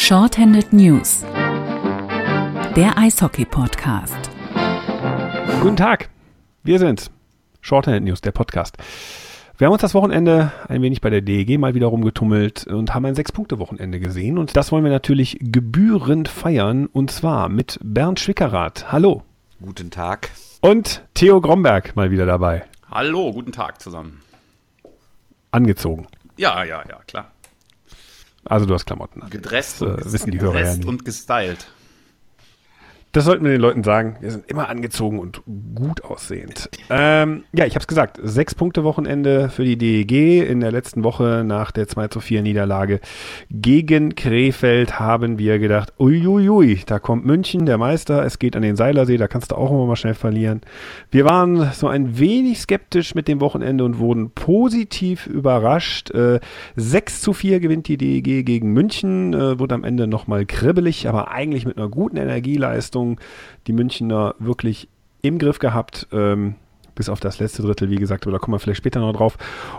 [0.00, 1.24] Shorthanded News,
[2.76, 4.30] der Eishockey-Podcast.
[5.60, 6.08] Guten Tag,
[6.62, 7.10] wir sind's.
[7.60, 8.76] Shorthanded News, der Podcast.
[9.58, 13.06] Wir haben uns das Wochenende ein wenig bei der DEG mal wieder rumgetummelt und haben
[13.06, 14.38] ein Sechs-Punkte-Wochenende gesehen.
[14.38, 16.86] Und das wollen wir natürlich gebührend feiern.
[16.86, 18.92] Und zwar mit Bernd Schwickerath.
[18.92, 19.24] Hallo.
[19.60, 20.30] Guten Tag.
[20.60, 22.64] Und Theo Gromberg mal wieder dabei.
[22.88, 24.22] Hallo, guten Tag zusammen.
[25.50, 26.06] Angezogen.
[26.36, 27.32] Ja, ja, ja, klar.
[28.48, 29.30] Also du hast Klamotten an.
[29.30, 30.86] Gedresst das, äh, wissen die Hörer ja nicht.
[30.88, 31.68] und gestylt.
[33.18, 34.14] Das sollten wir den Leuten sagen.
[34.20, 35.42] Wir sind immer angezogen und
[35.74, 36.70] gut aussehend.
[36.88, 38.20] Ähm, ja, ich habe es gesagt.
[38.22, 40.48] Sechs Punkte Wochenende für die DEG.
[40.48, 43.00] In der letzten Woche nach der 2 zu 4 Niederlage
[43.50, 48.24] gegen Krefeld haben wir gedacht, uiuiui, da kommt München, der Meister.
[48.24, 50.60] Es geht an den Seilersee, da kannst du auch immer mal schnell verlieren.
[51.10, 56.12] Wir waren so ein wenig skeptisch mit dem Wochenende und wurden positiv überrascht.
[56.12, 56.38] Äh,
[56.76, 59.34] 6 zu 4 gewinnt die DEG gegen München.
[59.34, 63.07] Äh, wurde am Ende nochmal kribbelig, aber eigentlich mit einer guten Energieleistung.
[63.08, 63.20] Leistung
[63.66, 64.88] die Münchner wirklich
[65.22, 66.54] im Griff gehabt, ähm,
[66.94, 69.38] bis auf das letzte Drittel, wie gesagt, aber da kommen wir vielleicht später noch drauf.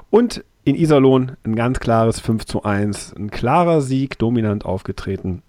[0.10, 5.42] Und in Iserlohn ein ganz klares 5 zu 1, ein klarer Sieg, dominant aufgetreten.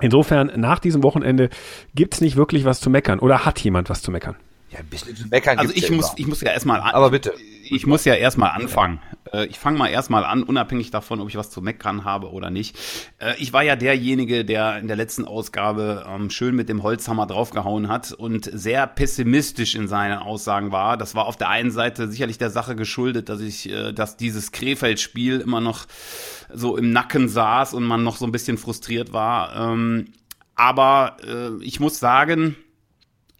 [0.00, 1.48] Insofern, nach diesem Wochenende
[1.94, 3.20] gibt es nicht wirklich was zu meckern.
[3.20, 4.36] Oder hat jemand was zu meckern?
[4.72, 5.58] Ja, ein bisschen zu meckern.
[5.58, 6.90] Also ich muss, ich muss ja erstmal an.
[6.90, 7.34] Aber bitte.
[7.64, 9.00] Ich muss ja erstmal anfangen.
[9.32, 12.50] Äh, ich fange mal erstmal an, unabhängig davon, ob ich was zu meckern habe oder
[12.50, 12.78] nicht.
[13.18, 17.26] Äh, ich war ja derjenige, der in der letzten Ausgabe ähm, schön mit dem Holzhammer
[17.26, 20.96] draufgehauen hat und sehr pessimistisch in seinen Aussagen war.
[20.96, 24.52] Das war auf der einen Seite sicherlich der Sache geschuldet, dass ich, äh, dass dieses
[24.52, 25.86] Krefeld-Spiel immer noch
[26.52, 29.72] so im Nacken saß und man noch so ein bisschen frustriert war.
[29.72, 30.06] Ähm,
[30.54, 31.16] aber
[31.60, 32.56] ich muss sagen,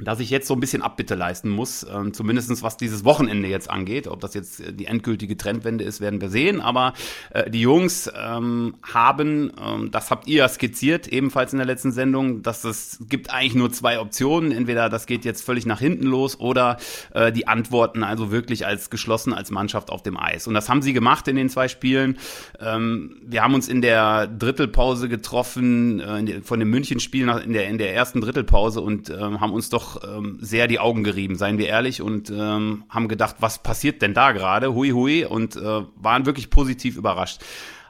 [0.03, 3.71] dass ich jetzt so ein bisschen Abbitte leisten muss, ähm, zumindest was dieses Wochenende jetzt
[3.71, 4.07] angeht.
[4.09, 6.61] Ob das jetzt äh, die endgültige Trendwende ist, werden wir sehen.
[6.61, 6.93] Aber
[7.31, 11.93] äh, die Jungs ähm, haben, ähm, das habt ihr ja skizziert, ebenfalls in der letzten
[11.93, 14.53] Sendung, dass es gibt eigentlich nur zwei Optionen.
[14.53, 16.77] Entweder das geht jetzt völlig nach hinten los oder
[17.15, 20.47] äh, die antworten also wirklich als geschlossen als Mannschaft auf dem Eis.
[20.47, 22.19] Und das haben sie gemacht in den zwei Spielen.
[22.61, 27.79] Ähm, wir haben uns in der Drittelpause getroffen, äh, von dem München-Spiel in der, in
[27.79, 31.69] der ersten Drittelpause und äh, haben uns doch ähm, sehr die Augen gerieben, seien wir
[31.69, 34.75] ehrlich, und ähm, haben gedacht, was passiert denn da gerade?
[34.75, 37.41] Hui, hui, und äh, waren wirklich positiv überrascht.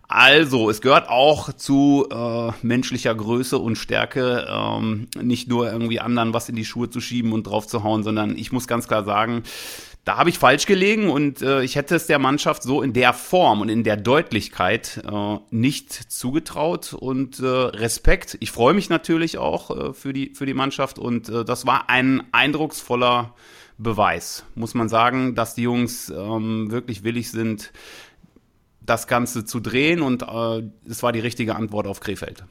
[0.09, 6.35] Also, es gehört auch zu äh, menschlicher Größe und Stärke, ähm, nicht nur irgendwie anderen
[6.35, 9.05] was in die Schuhe zu schieben und drauf zu hauen, sondern ich muss ganz klar
[9.05, 9.43] sagen,
[10.05, 13.13] da habe ich falsch gelegen und äh, ich hätte es der Mannschaft so in der
[13.13, 18.37] Form und in der Deutlichkeit äh, nicht zugetraut und äh, Respekt.
[18.41, 21.89] Ich freue mich natürlich auch äh, für, die, für die Mannschaft und äh, das war
[21.89, 23.35] ein eindrucksvoller
[23.79, 27.73] Beweis, muss man sagen, dass die Jungs ähm, wirklich willig sind,
[28.81, 32.45] das Ganze zu drehen und äh, es war die richtige Antwort auf Krefeld.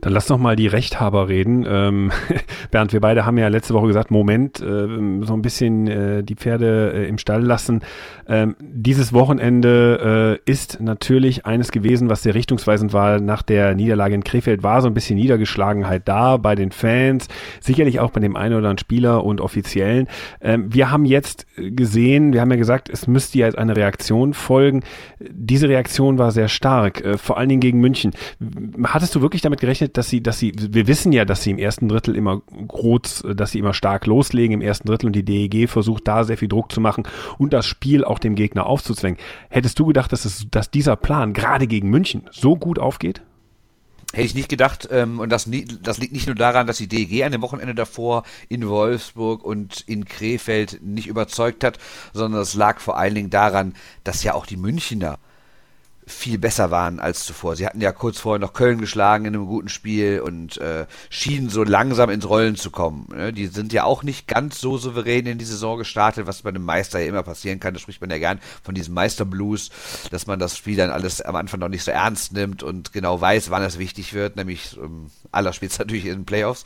[0.00, 1.64] Dann lass doch mal die Rechthaber reden.
[1.68, 2.12] Ähm,
[2.70, 6.34] Bernd, wir beide haben ja letzte Woche gesagt, Moment, äh, so ein bisschen äh, die
[6.34, 7.82] Pferde äh, im Stall lassen.
[8.26, 13.20] Ähm, dieses Wochenende äh, ist natürlich eines gewesen, was sehr richtungsweisend war.
[13.20, 17.28] Nach der Niederlage in Krefeld war so ein bisschen Niedergeschlagenheit da bei den Fans,
[17.60, 20.08] sicherlich auch bei dem einen oder anderen Spieler und Offiziellen.
[20.40, 24.82] Ähm, wir haben jetzt gesehen, wir haben ja gesagt, es müsste jetzt eine Reaktion folgen.
[25.20, 28.12] Diese Reaktion war sehr stark, äh, vor allen Dingen gegen München.
[28.84, 31.58] Hattest du wirklich damit gerechnet, dass sie, dass sie, wir wissen ja, dass sie im
[31.58, 35.68] ersten Drittel immer groß, dass sie immer stark loslegen im ersten Drittel und die DEG
[35.68, 37.04] versucht da sehr viel Druck zu machen
[37.38, 39.18] und das Spiel auch dem Gegner aufzuzwängen.
[39.48, 43.22] Hättest du gedacht, dass, es, dass dieser Plan gerade gegen München so gut aufgeht?
[44.12, 45.48] Hätte ich nicht gedacht, ähm, und das,
[45.82, 49.80] das liegt nicht nur daran, dass die DEG an dem Wochenende davor in Wolfsburg und
[49.88, 51.78] in Krefeld nicht überzeugt hat,
[52.12, 53.74] sondern es lag vor allen Dingen daran,
[54.04, 55.18] dass ja auch die Münchner
[56.06, 57.56] viel besser waren als zuvor.
[57.56, 61.48] Sie hatten ja kurz vorher noch Köln geschlagen in einem guten Spiel und äh, schienen
[61.48, 63.08] so langsam ins Rollen zu kommen.
[63.14, 63.32] Ne?
[63.32, 66.64] Die sind ja auch nicht ganz so souverän in die Saison gestartet, was bei einem
[66.64, 67.74] Meister ja immer passieren kann.
[67.74, 69.70] Da spricht man ja gern von diesem Meisterblues,
[70.10, 73.20] dass man das Spiel dann alles am Anfang noch nicht so ernst nimmt und genau
[73.20, 76.64] weiß, wann es wichtig wird, nämlich ähm, aller spielt natürlich in den Playoffs.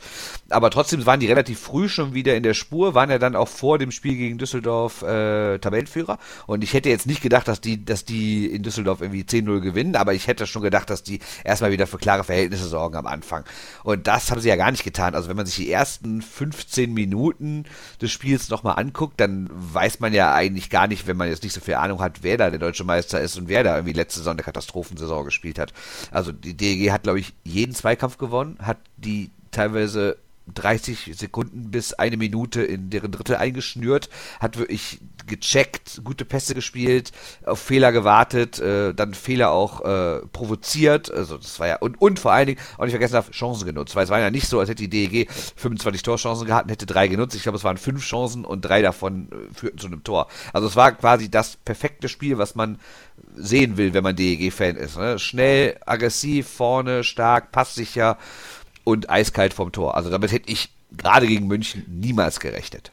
[0.49, 3.47] Aber trotzdem waren die relativ früh schon wieder in der Spur, waren ja dann auch
[3.47, 6.19] vor dem Spiel gegen Düsseldorf äh, Tabellenführer.
[6.45, 9.95] Und ich hätte jetzt nicht gedacht, dass die, dass die in Düsseldorf irgendwie 10-0 gewinnen,
[9.95, 13.43] aber ich hätte schon gedacht, dass die erstmal wieder für klare Verhältnisse sorgen am Anfang.
[13.83, 15.15] Und das haben sie ja gar nicht getan.
[15.15, 17.65] Also wenn man sich die ersten 15 Minuten
[18.01, 21.53] des Spiels nochmal anguckt, dann weiß man ja eigentlich gar nicht, wenn man jetzt nicht
[21.53, 24.19] so viel Ahnung hat, wer da der deutsche Meister ist und wer da irgendwie letzte
[24.19, 25.73] Saison eine Katastrophensaison gespielt hat.
[26.11, 30.17] Also die DEG hat, glaube ich, jeden Zweikampf gewonnen, hat die teilweise
[30.53, 34.09] 30 Sekunden bis eine Minute in deren Drittel eingeschnürt,
[34.39, 37.11] hat wirklich gecheckt, gute Pässe gespielt,
[37.45, 42.19] auf Fehler gewartet, äh, dann Fehler auch äh, provoziert, also das war ja, und, und
[42.19, 44.59] vor allen Dingen, auch nicht vergessen darf, Chancen genutzt, weil es war ja nicht so,
[44.59, 47.77] als hätte die DEG 25 Torchancen gehabt und hätte drei genutzt, ich glaube es waren
[47.77, 50.27] fünf Chancen und drei davon äh, führten zu einem Tor.
[50.53, 52.79] Also es war quasi das perfekte Spiel, was man
[53.35, 54.97] sehen will, wenn man DEG-Fan ist.
[54.97, 55.19] Ne?
[55.19, 58.17] Schnell, aggressiv, vorne, stark, passsicher
[58.83, 59.95] und eiskalt vom Tor.
[59.95, 62.91] Also damit hätte ich gerade gegen München niemals gerechnet.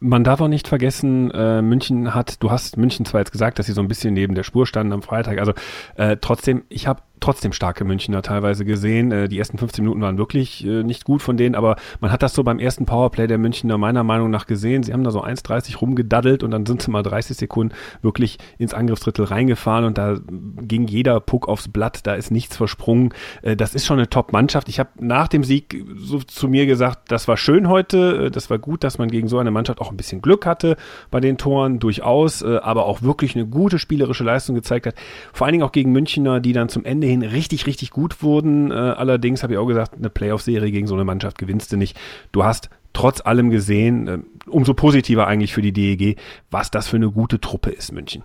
[0.00, 3.66] Man darf auch nicht vergessen, äh, München hat, du hast München zwar jetzt gesagt, dass
[3.66, 5.52] sie so ein bisschen neben der Spur standen am Freitag, also
[5.94, 9.12] äh, trotzdem, ich habe trotzdem starke Münchner teilweise gesehen.
[9.12, 12.22] Äh, die ersten 15 Minuten waren wirklich äh, nicht gut von denen, aber man hat
[12.22, 14.82] das so beim ersten Powerplay der Münchner meiner Meinung nach gesehen.
[14.82, 18.74] Sie haben da so 1,30 rumgedaddelt und dann sind sie mal 30 Sekunden wirklich ins
[18.74, 20.16] Angriffsdrittel reingefahren und da
[20.60, 23.14] ging jeder Puck aufs Blatt, da ist nichts versprungen.
[23.42, 24.68] Äh, das ist schon eine Top-Mannschaft.
[24.68, 28.50] Ich habe nach dem Sieg so zu mir gesagt, das war schön heute, äh, das
[28.50, 30.76] war gut, dass man gegen so eine Mannschaft auch ein bisschen Glück hatte
[31.10, 34.94] bei den Toren, durchaus, äh, aber auch wirklich eine gute spielerische Leistung gezeigt hat.
[35.32, 38.70] Vor allen Dingen auch gegen Münchner, die dann zum Ende hin richtig, richtig gut wurden.
[38.70, 41.96] Äh, allerdings habe ich auch gesagt, eine Playoff-Serie gegen so eine Mannschaft gewinnst du nicht.
[42.32, 46.18] Du hast trotz allem gesehen, äh, umso positiver eigentlich für die DEG,
[46.50, 48.22] was das für eine gute Truppe ist, München.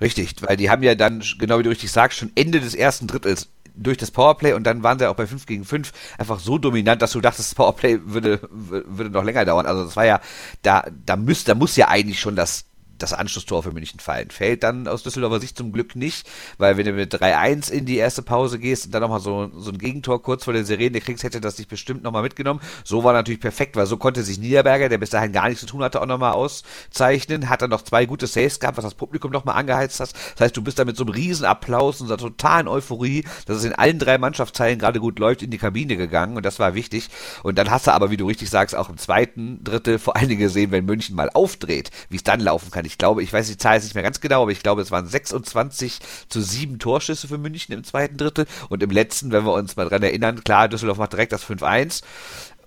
[0.00, 3.06] Richtig, weil die haben ja dann, genau wie du richtig sagst, schon Ende des ersten
[3.06, 6.58] Drittels durch das Powerplay und dann waren sie auch bei 5 gegen 5 einfach so
[6.58, 9.66] dominant, dass du dachtest, das Powerplay würde, würde noch länger dauern.
[9.66, 10.20] Also das war ja,
[10.62, 12.64] da, da müsste, da muss ja eigentlich schon das
[13.02, 14.30] das Anschlusstor für München fallen.
[14.30, 17.96] Fällt dann aus Düsseldorfer Sicht zum Glück nicht, weil wenn du mit 3-1 in die
[17.96, 21.24] erste Pause gehst und dann nochmal so, so ein Gegentor kurz vor der Sirene kriegst,
[21.24, 22.60] hätte das dich bestimmt nochmal mitgenommen.
[22.84, 25.66] So war natürlich perfekt, weil so konnte sich Niederberger, der bis dahin gar nichts zu
[25.66, 27.48] tun hatte, auch nochmal auszeichnen.
[27.48, 30.12] Hat dann noch zwei gute Saves gehabt, was das Publikum nochmal angeheizt hat.
[30.12, 33.58] Das heißt, du bist da mit so einem Riesenapplaus und so einer totalen Euphorie, dass
[33.58, 36.74] es in allen drei Mannschaftsteilen gerade gut läuft, in die Kabine gegangen und das war
[36.74, 37.08] wichtig.
[37.42, 40.28] Und dann hast du aber, wie du richtig sagst, auch im zweiten Drittel vor allen
[40.28, 43.46] Dingen gesehen, wenn München mal aufdreht, wie es dann laufen kann ich glaube, ich weiß
[43.48, 46.78] die Zahl jetzt nicht mehr ganz genau, aber ich glaube, es waren 26 zu 7
[46.78, 48.46] Torschüsse für München im zweiten Drittel.
[48.68, 52.02] Und im letzten, wenn wir uns mal dran erinnern, klar, Düsseldorf macht direkt das 5-1.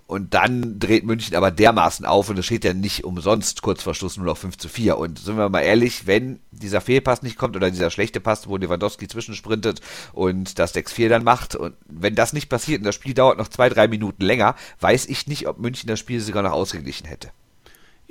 [0.06, 3.96] Und dann dreht München aber dermaßen auf und es steht ja nicht umsonst kurz vor
[3.96, 4.98] Schluss nur noch 5 zu 4.
[4.98, 8.58] Und sind wir mal ehrlich, wenn dieser Fehlpass nicht kommt oder dieser schlechte Pass, wo
[8.58, 9.81] Lewandowski zwischensprintet
[10.12, 13.48] und das 6-4 dann macht und wenn das nicht passiert und das Spiel dauert noch
[13.48, 17.31] zwei, drei Minuten länger, weiß ich nicht, ob München das Spiel sogar noch ausgeglichen hätte.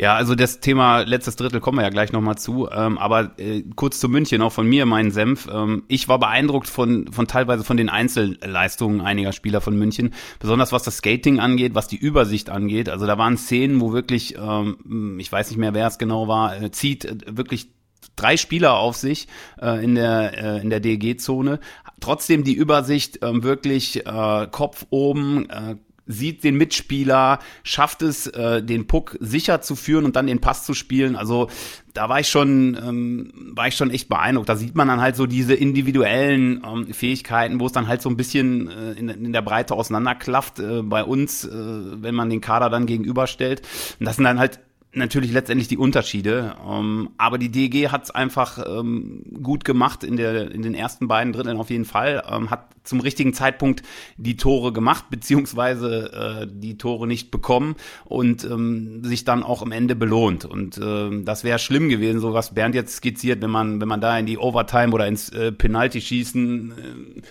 [0.02, 2.68] Ja, also das Thema letztes Drittel kommen wir ja gleich nochmal zu.
[2.68, 5.46] Ähm, aber äh, kurz zu München, auch von mir, meinen Senf.
[5.48, 10.12] Ähm, ich war beeindruckt von, von teilweise von den Einzelleistungen einiger Spieler von München.
[10.40, 12.88] Besonders was das Skating angeht, was die Übersicht angeht.
[12.88, 16.60] Also da waren Szenen, wo wirklich, ähm, ich weiß nicht mehr, wer es genau war,
[16.60, 17.68] äh, zieht äh, wirklich
[18.16, 19.28] drei Spieler auf sich
[19.60, 21.60] äh, in der äh, in der DG-Zone.
[22.00, 25.76] Trotzdem die Übersicht äh, wirklich äh, Kopf oben, äh,
[26.06, 30.64] sieht den Mitspieler, schafft es, äh, den Puck sicher zu führen und dann den Pass
[30.64, 31.16] zu spielen.
[31.16, 31.48] Also
[31.94, 34.48] da war ich schon, ähm, war ich schon echt beeindruckt.
[34.48, 38.08] Da sieht man dann halt so diese individuellen ähm, Fähigkeiten, wo es dann halt so
[38.08, 42.40] ein bisschen äh, in, in der Breite auseinanderklafft äh, bei uns, äh, wenn man den
[42.40, 43.62] Kader dann gegenüberstellt.
[44.00, 44.60] Und das sind dann halt
[44.94, 46.54] natürlich letztendlich die Unterschiede.
[46.68, 51.08] Ähm, aber die DG hat es einfach ähm, gut gemacht in, der, in den ersten
[51.08, 52.22] beiden Dritteln auf jeden Fall.
[52.30, 53.82] Ähm, hat zum richtigen Zeitpunkt
[54.16, 59.72] die Tore gemacht, beziehungsweise äh, die Tore nicht bekommen und ähm, sich dann auch am
[59.72, 60.44] Ende belohnt.
[60.44, 64.00] Und äh, das wäre schlimm gewesen, so was Bernd jetzt skizziert, wenn man, wenn man
[64.00, 67.22] da in die Overtime oder ins äh, Penalty schießen äh,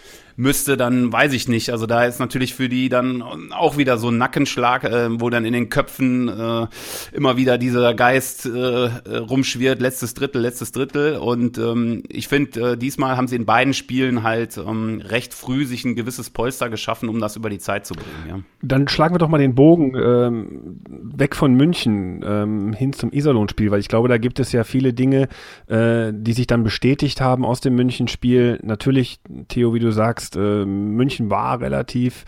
[0.41, 1.69] müsste, dann weiß ich nicht.
[1.69, 5.45] Also da ist natürlich für die dann auch wieder so ein Nackenschlag, äh, wo dann
[5.45, 6.67] in den Köpfen äh,
[7.13, 11.17] immer wieder dieser Geist äh, rumschwirrt, letztes Drittel, letztes Drittel.
[11.17, 15.65] Und ähm, ich finde, äh, diesmal haben sie in beiden Spielen halt ähm, recht früh
[15.65, 18.25] sich ein gewisses Polster geschaffen, um das über die Zeit zu bringen.
[18.27, 18.39] Ja.
[18.63, 23.69] Dann schlagen wir doch mal den Bogen ähm, weg von München ähm, hin zum Iserlohn-Spiel,
[23.69, 25.27] weil ich glaube, da gibt es ja viele Dinge,
[25.67, 28.59] äh, die sich dann bestätigt haben aus dem München-Spiel.
[28.63, 32.25] Natürlich, Theo, wie du sagst, sagst, äh, München war relativ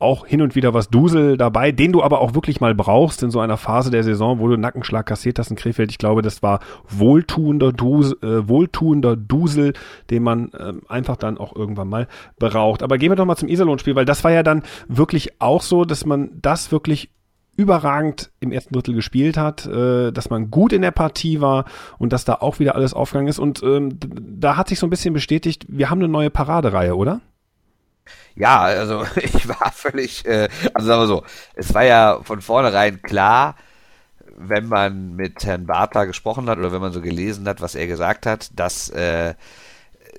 [0.00, 3.30] auch hin und wieder was Dusel dabei, den du aber auch wirklich mal brauchst in
[3.30, 5.90] so einer Phase der Saison, wo du Nackenschlag kassiert hast in Krefeld.
[5.90, 9.72] Ich glaube, das war wohltuender, Dusel, äh, wohltuender Dusel,
[10.10, 12.08] den man äh, einfach dann auch irgendwann mal
[12.38, 12.82] braucht.
[12.82, 15.84] Aber gehen wir doch mal zum Iserlohn-Spiel, weil das war ja dann wirklich auch so,
[15.84, 17.10] dass man das wirklich
[17.56, 21.64] überragend im ersten Drittel gespielt hat, äh, dass man gut in der Partie war
[21.98, 23.38] und dass da auch wieder alles aufgegangen ist.
[23.38, 27.20] Und ähm, da hat sich so ein bisschen bestätigt, wir haben eine neue Paradereihe, oder?
[28.34, 33.02] Ja, also ich war völlig, äh, also sagen wir so, es war ja von vornherein
[33.02, 33.56] klar,
[34.36, 37.86] wenn man mit Herrn Bartler gesprochen hat oder wenn man so gelesen hat, was er
[37.86, 39.34] gesagt hat, dass, äh,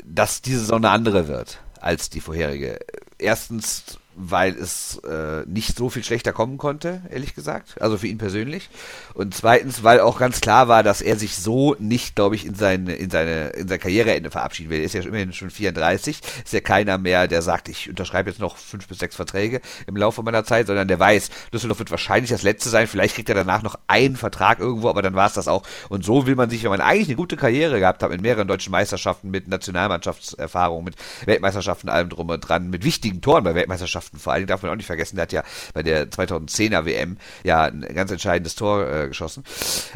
[0.03, 2.79] dass diese Saison eine andere wird als die vorherige.
[3.17, 7.81] Erstens weil es äh, nicht so viel schlechter kommen konnte, ehrlich gesagt.
[7.81, 8.69] Also für ihn persönlich.
[9.13, 12.55] Und zweitens, weil auch ganz klar war, dass er sich so nicht, glaube ich, in
[12.55, 14.79] seine, in seine, in sein Karriereende verabschieden will.
[14.79, 18.39] Er ist ja immerhin schon 34, ist ja keiner mehr, der sagt, ich unterschreibe jetzt
[18.39, 22.31] noch fünf bis sechs Verträge im Laufe meiner Zeit, sondern der weiß, Düsseldorf wird wahrscheinlich
[22.31, 22.87] das letzte sein.
[22.87, 25.63] Vielleicht kriegt er danach noch einen Vertrag irgendwo, aber dann war es das auch.
[25.89, 28.47] Und so will man sich, wenn man eigentlich eine gute Karriere gehabt hat, mit mehreren
[28.47, 30.95] deutschen Meisterschaften, mit Nationalmannschaftserfahrung, mit
[31.25, 34.19] Weltmeisterschaften, allem drum und dran, mit wichtigen Toren bei Weltmeisterschaften, Mannschaften.
[34.19, 35.43] Vor allem darf man auch nicht vergessen, der hat ja
[35.73, 39.43] bei der 2010er WM ja ein ganz entscheidendes Tor äh, geschossen.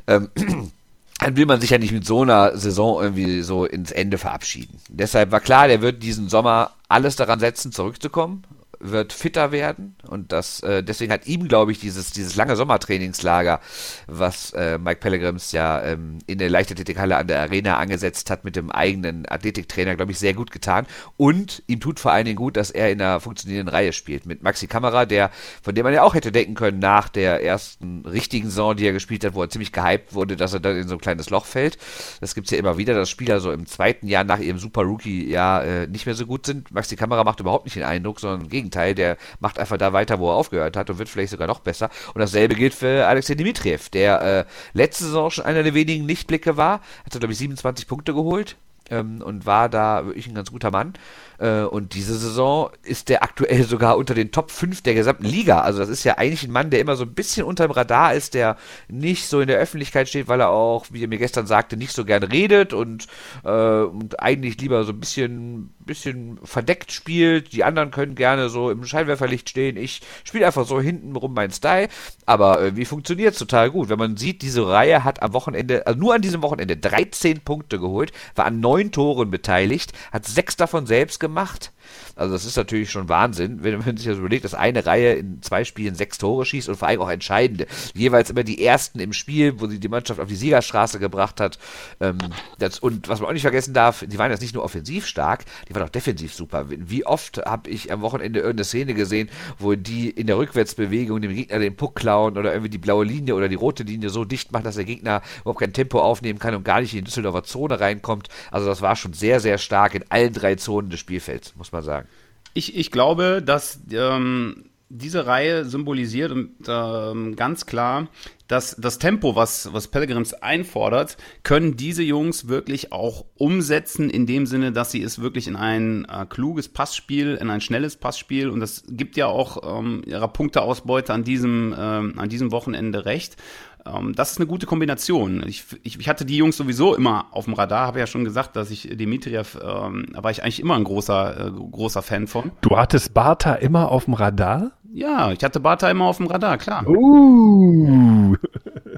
[0.07, 0.29] Ähm,
[1.19, 4.79] dann will man sich ja nicht mit so einer Saison irgendwie so ins Ende verabschieden.
[4.87, 8.43] Deshalb war klar, der wird diesen Sommer alles daran setzen, zurückzukommen
[8.79, 13.59] wird fitter werden und das äh, deswegen hat ihm glaube ich dieses dieses lange Sommertrainingslager,
[14.07, 18.55] was äh, Mike Pellegrims ja ähm, in der Leichtathletikhalle an der Arena angesetzt hat mit
[18.55, 20.85] dem eigenen Athletiktrainer, glaube ich sehr gut getan
[21.17, 24.43] und ihm tut vor allen Dingen gut, dass er in einer funktionierenden Reihe spielt mit
[24.43, 25.31] Maxi Kamera, der
[25.61, 28.93] von dem man ja auch hätte denken können nach der ersten richtigen Saison, die er
[28.93, 31.45] gespielt hat, wo er ziemlich gehypt wurde, dass er dann in so ein kleines Loch
[31.45, 31.77] fällt.
[32.21, 35.29] Das gibt's ja immer wieder, dass Spieler so im zweiten Jahr nach ihrem Super Rookie
[35.29, 36.71] Jahr äh, nicht mehr so gut sind.
[36.71, 39.93] Maxi Kamera macht überhaupt nicht den Eindruck, sondern im Gegenteil Gegenteil, der macht einfach da
[39.93, 41.89] weiter, wo er aufgehört hat und wird vielleicht sogar noch besser.
[42.13, 46.55] Und dasselbe gilt für Alexei Dimitriev, der äh, letzte Saison schon einer der wenigen Lichtblicke
[46.55, 46.81] war.
[47.05, 48.57] Hat, glaube ich, 27 Punkte geholt
[48.89, 50.93] ähm, und war da wirklich ein ganz guter Mann.
[51.39, 55.61] Äh, und diese Saison ist der aktuell sogar unter den Top 5 der gesamten Liga.
[55.61, 58.13] Also das ist ja eigentlich ein Mann, der immer so ein bisschen unter dem Radar
[58.13, 58.57] ist, der
[58.89, 61.93] nicht so in der Öffentlichkeit steht, weil er auch, wie er mir gestern sagte, nicht
[61.93, 63.07] so gern redet und,
[63.43, 67.53] äh, und eigentlich lieber so ein bisschen, bisschen verdeckt spielt.
[67.53, 69.77] Die anderen können gerne so im Scheinwerferlicht stehen.
[69.77, 71.87] Ich spiele einfach so hintenrum mein Style.
[72.25, 73.89] Aber irgendwie funktioniert es total gut.
[73.89, 77.79] Wenn man sieht, diese Reihe hat am Wochenende, also nur an diesem Wochenende 13 Punkte
[77.79, 81.71] geholt, war an neun Toren beteiligt, hat sechs davon selbst gemacht gemacht.
[82.15, 85.41] Also das ist natürlich schon Wahnsinn, wenn man sich das überlegt, dass eine Reihe in
[85.41, 87.67] zwei Spielen sechs Tore schießt und vor allem auch entscheidende.
[87.93, 91.57] Jeweils immer die ersten im Spiel, wo sie die Mannschaft auf die Siegerstraße gebracht hat.
[91.99, 92.17] Ähm,
[92.57, 95.45] das, und was man auch nicht vergessen darf, die waren jetzt nicht nur offensiv stark,
[95.67, 96.65] die waren auch defensiv super.
[96.67, 101.33] Wie oft habe ich am Wochenende irgendeine Szene gesehen, wo die in der Rückwärtsbewegung dem
[101.33, 104.51] Gegner den Puck klauen oder irgendwie die blaue Linie oder die rote Linie so dicht
[104.51, 107.43] machen, dass der Gegner überhaupt kein Tempo aufnehmen kann und gar nicht in die Düsseldorfer
[107.43, 108.27] Zone reinkommt.
[108.51, 111.83] Also das war schon sehr, sehr stark in allen drei Zonen des Spielfelds, muss man
[111.83, 112.07] sagen.
[112.53, 116.31] Ich, ich glaube, dass ähm, diese Reihe symbolisiert
[116.67, 118.07] ähm, ganz klar,
[118.47, 124.47] dass das Tempo, was, was Pellegrims einfordert, können diese Jungs wirklich auch umsetzen, in dem
[124.47, 128.61] Sinne, dass sie es wirklich in ein äh, kluges Passspiel, in ein schnelles Passspiel, und
[128.61, 133.37] das gibt ja auch ähm, ihrer Punkteausbeute an diesem, ähm, an diesem Wochenende recht.
[133.85, 135.43] Ähm, das ist eine gute Kombination.
[135.47, 138.55] Ich, ich, ich hatte die Jungs sowieso immer auf dem Radar, habe ja schon gesagt,
[138.55, 142.51] dass ich Dimitriev, ähm, da war ich eigentlich immer ein großer, äh, großer Fan von.
[142.61, 144.71] Du hattest Bartha immer auf dem Radar?
[144.91, 146.87] Ja, ich hatte Bartha immer auf dem Radar, klar.
[146.87, 148.35] Uh.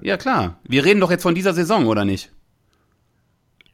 [0.01, 0.57] Ja, klar.
[0.63, 2.31] Wir reden doch jetzt von dieser Saison, oder nicht?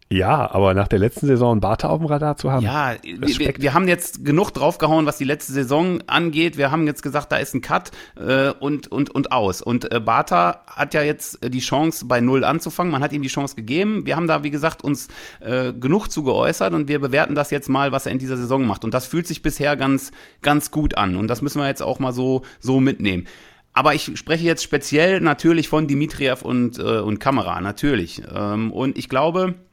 [0.09, 2.63] Ja, aber nach der letzten Saison Bartha auf dem Radar zu haben.
[2.63, 6.57] Ja, wir, wir, haben jetzt genug draufgehauen, was die letzte Saison angeht.
[6.57, 9.61] Wir haben jetzt gesagt, da ist ein Cut äh, und, und, und aus.
[9.61, 12.89] Und äh, Bartha hat ja jetzt die Chance, bei Null anzufangen.
[12.89, 14.05] Man hat ihm die Chance gegeben.
[14.05, 15.09] Wir haben da, wie gesagt, uns
[15.41, 18.65] äh, genug zu geäußert und wir bewerten das jetzt mal, was er in dieser Saison
[18.65, 18.85] macht.
[18.85, 20.11] Und das fühlt sich bisher ganz,
[20.41, 21.17] ganz gut an.
[21.17, 23.27] Und das müssen wir jetzt auch mal so, so mitnehmen.
[23.73, 28.23] Aber ich spreche jetzt speziell natürlich von Dimitriev und, äh, und Kamera, natürlich.
[28.33, 29.66] Ähm, und ich glaube, äh,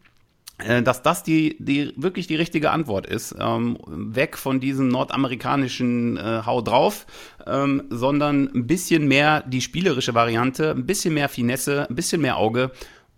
[0.59, 3.35] dass das die, die wirklich die richtige Antwort ist.
[3.39, 7.07] Ähm, weg von diesem nordamerikanischen äh, Hau drauf,
[7.47, 12.37] ähm, sondern ein bisschen mehr die spielerische Variante, ein bisschen mehr Finesse, ein bisschen mehr
[12.37, 12.71] Auge.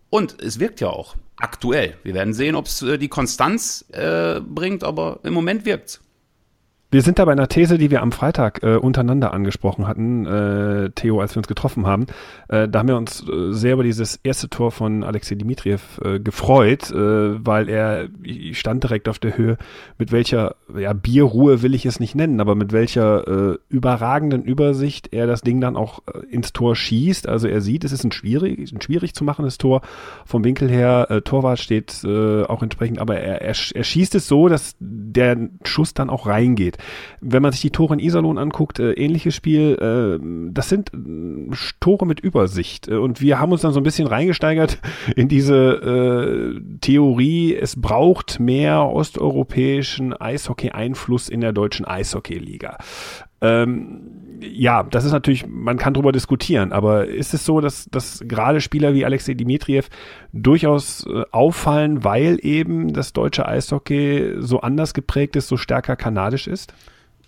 [0.09, 1.95] Und es wirkt ja auch aktuell.
[2.03, 6.01] Wir werden sehen, ob es äh, die Konstanz äh, bringt, aber im Moment wirkt's.
[6.89, 10.89] Wir sind da bei einer These, die wir am Freitag äh, untereinander angesprochen hatten, äh,
[10.91, 12.05] Theo, als wir uns getroffen haben.
[12.47, 16.21] Äh, da haben wir uns äh, sehr über dieses erste Tor von Alexei Dimitriev äh,
[16.21, 18.07] gefreut, äh, weil er
[18.53, 19.57] stand direkt auf der Höhe,
[19.97, 25.11] mit welcher, ja, Bierruhe will ich es nicht nennen, aber mit welcher äh, überragenden Übersicht
[25.11, 27.27] er das Ding dann auch äh, ins Tor schießt.
[27.27, 29.81] Also er sieht, es ist ein schwierig, ein schwierig zu machendes Tor.
[30.25, 34.29] Vom Winkel her, äh, Torwart steht äh, auch entsprechend, aber er, er, er schießt es
[34.29, 36.76] so, dass der Schuss dann auch reingeht.
[37.21, 41.55] Wenn man sich die Tore in Iserlohn anguckt, äh, ähnliches Spiel, äh, das sind äh,
[41.79, 42.87] Tore mit Übersicht.
[42.87, 44.79] Äh, und wir haben uns dann so ein bisschen reingesteigert
[45.15, 52.77] in diese äh, Theorie, es braucht mehr osteuropäischen Eishockey-Einfluss in der deutschen Eishockey-Liga.
[53.41, 58.23] Ähm, ja, das ist natürlich, man kann darüber diskutieren, aber ist es so, dass, dass
[58.27, 59.89] gerade Spieler wie Alexei Dimitriev
[60.31, 66.47] durchaus äh, auffallen, weil eben das deutsche Eishockey so anders geprägt ist, so stärker kanadisch
[66.47, 66.73] ist?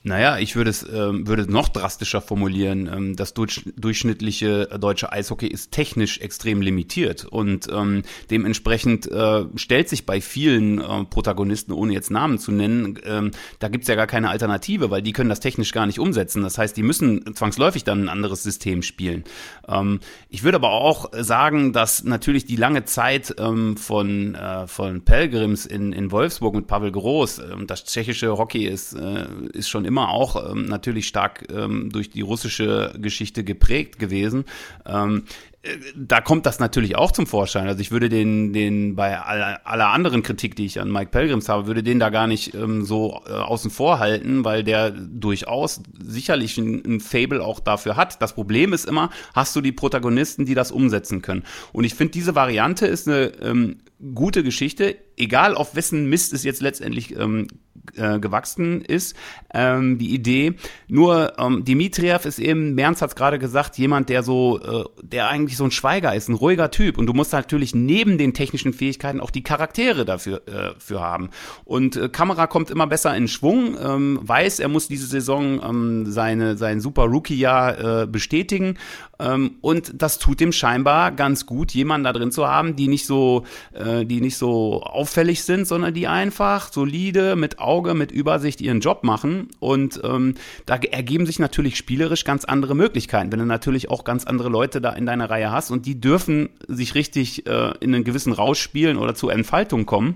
[0.02, 2.90] Naja, ich würde es, ähm, würde es noch drastischer formulieren.
[2.92, 9.90] Ähm, das durch, durchschnittliche deutsche Eishockey ist technisch extrem limitiert und ähm, dementsprechend äh, stellt
[9.90, 14.08] sich bei vielen äh, Protagonisten, ohne jetzt Namen zu nennen, ähm, da gibt's ja gar
[14.08, 16.44] keine Alternative, weil die können das technisch gar nicht umsetzen.
[16.44, 19.26] Das heißt, die müssen zwangsläufig dann ein anderes System spielen.
[19.68, 25.02] Ähm, ich würde aber auch sagen, dass natürlich die lange Zeit ähm, von, äh, von
[25.02, 29.90] Pelgrims in, in Wolfsburg mit Pavel Groß, äh, das tschechische Hockey ist, äh, ist schon
[29.90, 34.46] immer auch ähm, natürlich stark ähm, durch die russische Geschichte geprägt gewesen.
[34.86, 35.26] Ähm,
[35.62, 37.68] äh, da kommt das natürlich auch zum Vorschein.
[37.68, 41.50] Also ich würde den, den bei aller, aller anderen Kritik, die ich an Mike Pelgrims
[41.50, 45.82] habe, würde den da gar nicht ähm, so äh, außen vor halten, weil der durchaus
[46.02, 48.22] sicherlich ein, ein Fable auch dafür hat.
[48.22, 51.44] Das Problem ist immer, hast du die Protagonisten, die das umsetzen können.
[51.74, 53.80] Und ich finde, diese Variante ist eine ähm,
[54.14, 57.48] gute Geschichte, egal auf wessen Mist es jetzt letztendlich ähm,
[57.96, 59.16] äh, gewachsen ist,
[59.54, 60.54] ähm, die Idee.
[60.88, 65.28] Nur ähm, Dimitriev ist eben, Merz hat es gerade gesagt, jemand, der so, äh, der
[65.28, 66.98] eigentlich so ein Schweiger ist, ein ruhiger Typ.
[66.98, 71.30] Und du musst natürlich neben den technischen Fähigkeiten auch die Charaktere dafür äh, für haben.
[71.66, 76.06] Und äh, Kamera kommt immer besser in Schwung, ähm, weiß, er muss diese Saison ähm,
[76.12, 78.78] seine, sein super Rookie-Jahr äh, bestätigen.
[79.20, 83.06] Ähm, und das tut ihm scheinbar ganz gut, jemanden da drin zu haben, die nicht
[83.06, 88.62] so, äh, die nicht so auffällig sind, sondern die einfach solide mit Auge, mit Übersicht
[88.62, 89.50] ihren Job machen.
[89.60, 94.26] Und ähm, da ergeben sich natürlich spielerisch ganz andere Möglichkeiten, wenn du natürlich auch ganz
[94.26, 98.04] andere Leute da in deiner Reihe hast und die dürfen sich richtig äh, in einen
[98.04, 100.16] gewissen Rausch spielen oder zur Entfaltung kommen.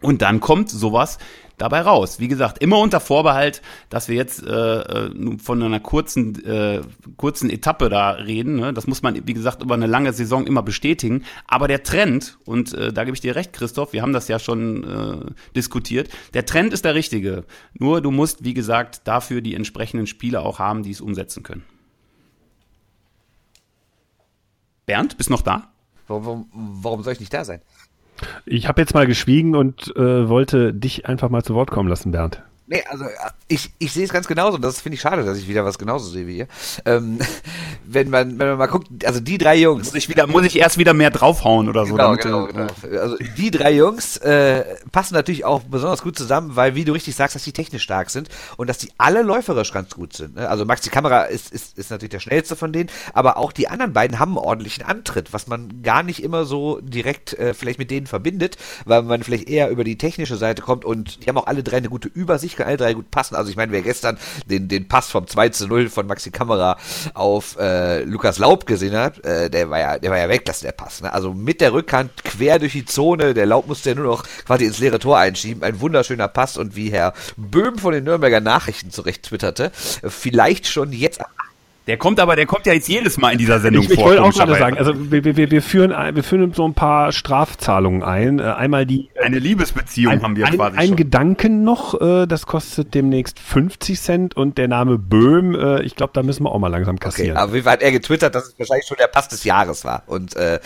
[0.00, 1.18] Und dann kommt sowas
[1.60, 2.18] dabei raus.
[2.18, 6.80] Wie gesagt, immer unter Vorbehalt, dass wir jetzt äh, äh, von einer kurzen, äh,
[7.18, 8.56] kurzen Etappe da reden.
[8.56, 8.72] Ne?
[8.72, 11.24] Das muss man, wie gesagt, über eine lange Saison immer bestätigen.
[11.46, 14.38] Aber der Trend, und äh, da gebe ich dir recht, Christoph, wir haben das ja
[14.38, 17.44] schon äh, diskutiert, der Trend ist der richtige.
[17.74, 21.64] Nur du musst, wie gesagt, dafür die entsprechenden Spieler auch haben, die es umsetzen können.
[24.86, 25.70] Bernd, bist noch da?
[26.08, 27.60] Warum, warum soll ich nicht da sein?
[28.46, 32.12] Ich habe jetzt mal geschwiegen und äh, wollte dich einfach mal zu Wort kommen lassen,
[32.12, 32.42] Bernd.
[32.70, 33.04] Nee, also
[33.48, 35.76] ich, ich sehe es ganz genauso und das finde ich schade, dass ich wieder was
[35.76, 36.46] genauso sehe wie ihr.
[36.84, 37.18] Ähm,
[37.84, 39.86] wenn man wenn man mal guckt, also die drei Jungs.
[39.86, 41.94] Muss ich wieder muss ich erst wieder mehr draufhauen oder so.
[41.94, 42.68] Genau, damit, genau, genau.
[43.00, 47.16] Also die drei Jungs äh, passen natürlich auch besonders gut zusammen, weil wie du richtig
[47.16, 50.36] sagst, dass die technisch stark sind und dass die alle läuferisch ganz gut sind.
[50.36, 50.48] Ne?
[50.48, 53.66] Also Max die Kamera ist, ist ist natürlich der schnellste von denen, aber auch die
[53.66, 57.80] anderen beiden haben einen ordentlichen Antritt, was man gar nicht immer so direkt äh, vielleicht
[57.80, 61.36] mit denen verbindet, weil man vielleicht eher über die technische Seite kommt und die haben
[61.36, 63.34] auch alle drei eine gute Übersicht kann alle drei gut passen.
[63.34, 66.76] Also ich meine, wer gestern den, den Pass vom 2 zu 0 von Maxi Kamera
[67.14, 70.72] auf äh, Lukas Laub gesehen hat, äh, der war ja, der war ja Weltklasse, der
[70.72, 71.00] Pass.
[71.00, 71.12] Ne?
[71.12, 74.64] Also mit der Rückhand quer durch die Zone, der Laub musste ja nur noch quasi
[74.64, 75.62] ins leere Tor einschieben.
[75.62, 80.92] Ein wunderschöner Pass und wie Herr Böhm von den Nürnberger Nachrichten zurecht twitterte, vielleicht schon
[80.92, 81.20] jetzt
[81.86, 83.98] der kommt aber, der kommt ja jetzt jedes Mal in dieser Sendung ich, vor.
[83.98, 87.10] Ich wollte auch gerade sagen, also wir, wir, wir, führen, wir führen so ein paar
[87.12, 88.38] Strafzahlungen ein.
[88.38, 89.08] Äh, einmal die.
[89.14, 90.76] Äh, Eine Liebesbeziehung ein, haben wir ein, quasi.
[90.76, 90.96] Ein schon.
[90.96, 96.22] Gedanken noch, äh, das kostet demnächst 50 Cent und der Name Böhm, ich glaube, da
[96.22, 97.36] müssen wir auch mal langsam kassieren.
[97.36, 100.02] Okay, aber wie weit er getwittert, dass es wahrscheinlich schon der Pass des Jahres war.
[100.06, 100.60] Und äh,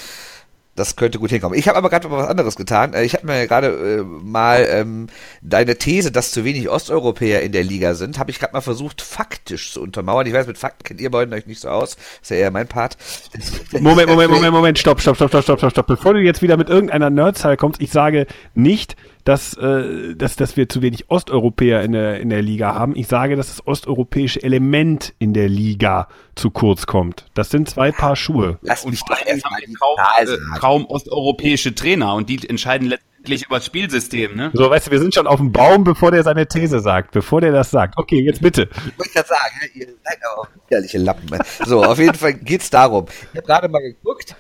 [0.75, 1.59] das könnte gut hinkommen.
[1.59, 2.95] Ich habe aber gerade was anderes getan.
[2.95, 5.07] Äh, ich habe mir gerade äh, mal ähm,
[5.43, 9.03] deine These, dass zu wenig Osteuropäer in der Liga sind, habe ich gerade mal versucht,
[9.03, 10.27] faktisch zu untermauern.
[10.27, 11.97] Ich weiß, mit Fakten kennt ihr beiden euch nicht so aus.
[12.21, 12.97] ist ja eher mein Part.
[13.73, 15.87] Moment, Moment, Moment, Moment, stopp, stopp, stopp, stopp, stopp, stopp.
[15.87, 20.57] Bevor du jetzt wieder mit irgendeiner Nerdzahl kommst, ich sage nicht, dass, äh, dass, dass
[20.57, 22.95] wir zu wenig Osteuropäer in der, in der Liga haben.
[22.95, 27.27] Ich sage, dass das osteuropäische Element in der Liga zu kurz kommt.
[27.35, 28.59] Das sind zwei Paar Schuhe.
[28.63, 33.67] Lass mich doch erstmal kaum, äh, kaum osteuropäische Trainer und die entscheiden letztendlich über das
[33.67, 34.51] Spielsystem, ne?
[34.53, 37.41] So, weißt du, wir sind schon auf dem Baum, bevor der seine These sagt, bevor
[37.41, 37.97] der das sagt.
[37.97, 38.69] Okay, jetzt bitte.
[38.87, 41.31] Ich wollte gerade sagen, ihr seid auch widerliche Lappen.
[41.65, 43.07] So, auf jeden Fall geht's darum.
[43.33, 44.37] Ich habe gerade mal geguckt,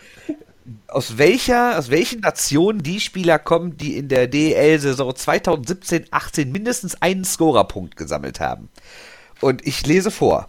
[0.88, 7.24] aus welcher, aus welchen Nationen die Spieler kommen, die in der DEL-Saison 2017-18 mindestens einen
[7.24, 8.70] Scorerpunkt gesammelt haben.
[9.40, 10.48] Und ich lese vor.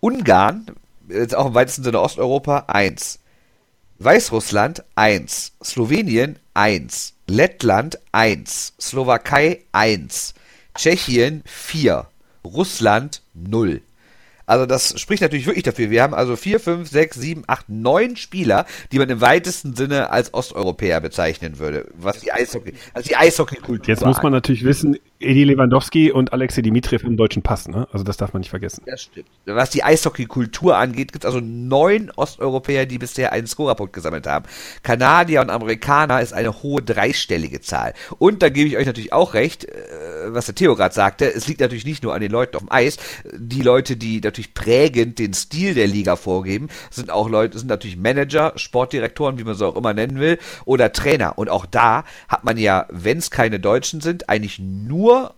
[0.00, 0.66] Ungarn,
[1.08, 3.20] jetzt auch im weitesten Sinne Osteuropa, 1.
[3.98, 5.52] Weißrussland 1.
[5.64, 7.14] Slowenien 1.
[7.28, 8.74] Lettland 1.
[8.80, 10.34] Slowakei 1.
[10.74, 12.06] Tschechien 4.
[12.44, 13.80] Russland 0.
[14.46, 15.90] Also das spricht natürlich wirklich dafür.
[15.90, 20.10] Wir haben also vier, fünf, sechs, sieben, acht, neun Spieler, die man im weitesten Sinne
[20.10, 23.88] als Osteuropäer bezeichnen würde, was die Eishockey, also die Eishockey-Kultur.
[23.88, 27.88] Jetzt muss man natürlich wissen, Edi Lewandowski und Alexei Dimitriev im deutschen Pass, ne?
[27.90, 28.82] Also das darf man nicht vergessen.
[28.86, 29.28] Das stimmt.
[29.46, 34.44] Was die Eishockey-Kultur angeht, gibt es also neun Osteuropäer, die bisher einen Scorerpunkt gesammelt haben.
[34.82, 37.94] Kanadier und Amerikaner ist eine hohe dreistellige Zahl.
[38.18, 39.74] Und da gebe ich euch natürlich auch recht, äh,
[40.26, 42.72] was der Theo gerade sagte, es liegt natürlich nicht nur an den Leuten auf dem
[42.72, 42.98] Eis.
[43.32, 47.96] Die Leute, die natürlich prägend den Stil der Liga vorgeben, sind auch Leute, sind natürlich
[47.96, 51.38] Manager, Sportdirektoren, wie man so auch immer nennen will, oder Trainer.
[51.38, 55.34] Und auch da hat man ja, wenn es keine Deutschen sind, eigentlich nur nur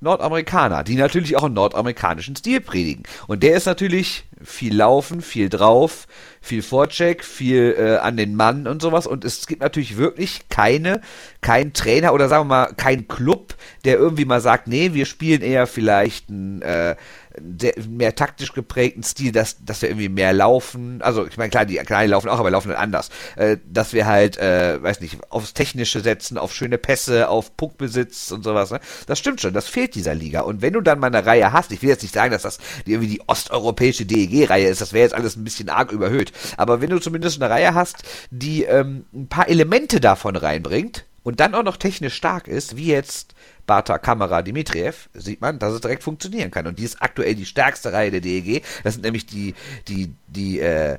[0.00, 3.04] Nordamerikaner, die natürlich auch einen nordamerikanischen Stil predigen.
[3.26, 6.08] Und der ist natürlich viel Laufen, viel drauf,
[6.40, 9.06] viel Vorcheck, viel äh, an den Mann und sowas.
[9.06, 11.00] Und es gibt natürlich wirklich keine,
[11.40, 15.42] kein Trainer oder sagen wir mal kein Club, der irgendwie mal sagt, nee, wir spielen
[15.42, 16.96] eher vielleicht ein äh,
[17.88, 21.00] mehr taktisch geprägten Stil, dass, dass wir irgendwie mehr laufen.
[21.02, 23.10] Also ich meine, klar, die die laufen auch, aber laufen dann anders.
[23.36, 28.32] Äh, dass wir halt, äh, weiß nicht, aufs Technische setzen, auf schöne Pässe, auf Puckbesitz
[28.32, 28.70] und sowas.
[28.70, 28.80] Ne?
[29.06, 30.40] Das stimmt schon, das fehlt dieser Liga.
[30.40, 32.58] Und wenn du dann mal eine Reihe hast, ich will jetzt nicht sagen, dass das
[32.84, 36.29] irgendwie die osteuropäische DEG-Reihe ist, das wäre jetzt alles ein bisschen arg überhöht.
[36.56, 41.40] Aber wenn du zumindest eine Reihe hast, die ähm, ein paar Elemente davon reinbringt, und
[41.40, 43.34] dann auch noch technisch stark ist, wie jetzt
[43.66, 46.66] Bata Kamera Dimitriev, sieht man, dass es direkt funktionieren kann.
[46.66, 48.64] Und die ist aktuell die stärkste Reihe der DEG.
[48.84, 49.54] Das sind nämlich die,
[49.86, 50.98] die, die, äh,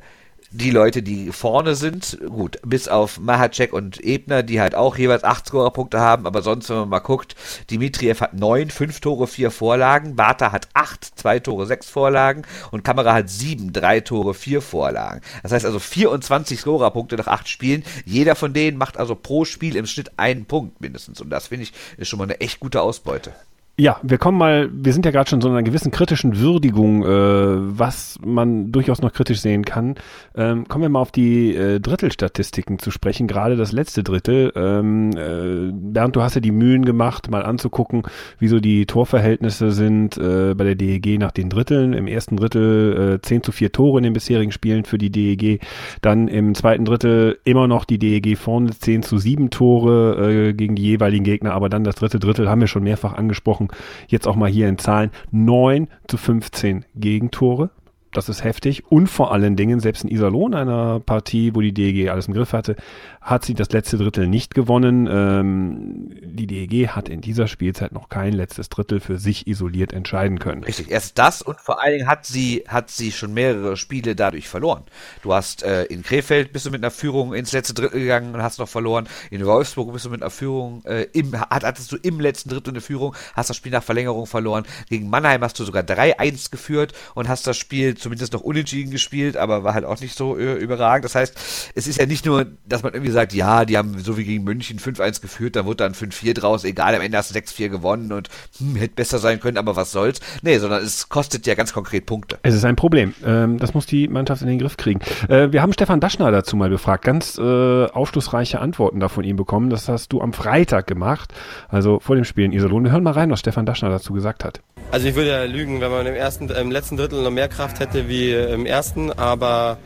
[0.51, 5.23] die Leute, die vorne sind, gut, bis auf Mahacek und Ebner, die halt auch jeweils
[5.23, 7.35] acht Scorerpunkte haben, aber sonst, wenn man mal guckt,
[7.69, 12.83] Dimitriev hat neun, fünf Tore, vier Vorlagen, Bata hat acht, zwei Tore, sechs Vorlagen und
[12.83, 15.21] Kamera hat sieben, drei Tore, vier Vorlagen.
[15.41, 17.83] Das heißt also 24 Scorerpunkte nach acht Spielen.
[18.05, 21.63] Jeder von denen macht also pro Spiel im Schnitt einen Punkt mindestens und das finde
[21.63, 23.33] ich ist schon mal eine echt gute Ausbeute.
[23.81, 27.03] Ja, wir kommen mal, wir sind ja gerade schon so in einer gewissen kritischen Würdigung,
[27.03, 29.95] äh, was man durchaus noch kritisch sehen kann.
[30.35, 34.53] Ähm, kommen wir mal auf die äh, Drittelstatistiken zu sprechen, gerade das letzte Drittel.
[34.55, 38.03] Ähm, äh, Bernd, du hast ja die Mühen gemacht, mal anzugucken,
[38.37, 41.93] wie so die Torverhältnisse sind äh, bei der DEG nach den Dritteln.
[41.93, 45.59] Im ersten Drittel äh, 10 zu 4 Tore in den bisherigen Spielen für die DEG.
[46.03, 50.75] Dann im zweiten Drittel immer noch die DEG vorne 10 zu 7 Tore äh, gegen
[50.75, 53.70] die jeweiligen Gegner, aber dann das dritte Drittel haben wir schon mehrfach angesprochen
[54.07, 55.11] Jetzt auch mal hier in Zahlen.
[55.31, 57.71] 9 zu 15 Gegentore
[58.13, 58.91] das ist heftig.
[58.91, 62.53] Und vor allen Dingen, selbst in Iserlohn, einer Partie, wo die DEG alles im Griff
[62.53, 62.75] hatte,
[63.21, 65.07] hat sie das letzte Drittel nicht gewonnen.
[65.09, 70.39] Ähm, die DEG hat in dieser Spielzeit noch kein letztes Drittel für sich isoliert entscheiden
[70.39, 70.63] können.
[70.63, 74.49] Richtig, erst das und vor allen Dingen hat sie, hat sie schon mehrere Spiele dadurch
[74.49, 74.83] verloren.
[75.21, 78.41] Du hast äh, in Krefeld bist du mit einer Führung ins letzte Drittel gegangen und
[78.41, 79.07] hast noch verloren.
[79.29, 82.81] In Wolfsburg bist du mit einer Führung, äh, im, hattest du im letzten Drittel eine
[82.81, 84.65] Führung, hast das Spiel nach Verlängerung verloren.
[84.89, 89.37] Gegen Mannheim hast du sogar 3-1 geführt und hast das Spiel zumindest noch unentschieden gespielt,
[89.37, 91.05] aber war halt auch nicht so äh, überragend.
[91.05, 94.17] Das heißt, es ist ja nicht nur, dass man irgendwie sagt, ja, die haben so
[94.17, 97.39] wie gegen München 5-1 geführt, da wurde dann 5-4 draus, egal, am Ende hast du
[97.39, 100.19] 6-4 gewonnen und hm, hätte besser sein können, aber was soll's.
[100.41, 102.39] Nee, sondern es kostet ja ganz konkret Punkte.
[102.43, 103.13] Es ist ein Problem.
[103.25, 104.99] Ähm, das muss die Mannschaft in den Griff kriegen.
[105.29, 109.35] Äh, wir haben Stefan Daschner dazu mal befragt, ganz äh, aufschlussreiche Antworten da von ihm
[109.35, 109.69] bekommen.
[109.69, 111.33] Das hast du am Freitag gemacht,
[111.69, 112.83] also vor dem Spiel in Iserlohn.
[112.83, 114.61] Wir hören mal rein, was Stefan Daschner dazu gesagt hat.
[114.91, 117.79] Also ich würde ja lügen, wenn man im ersten, im letzten Drittel noch mehr Kraft
[117.79, 119.77] hätte wie im ersten, aber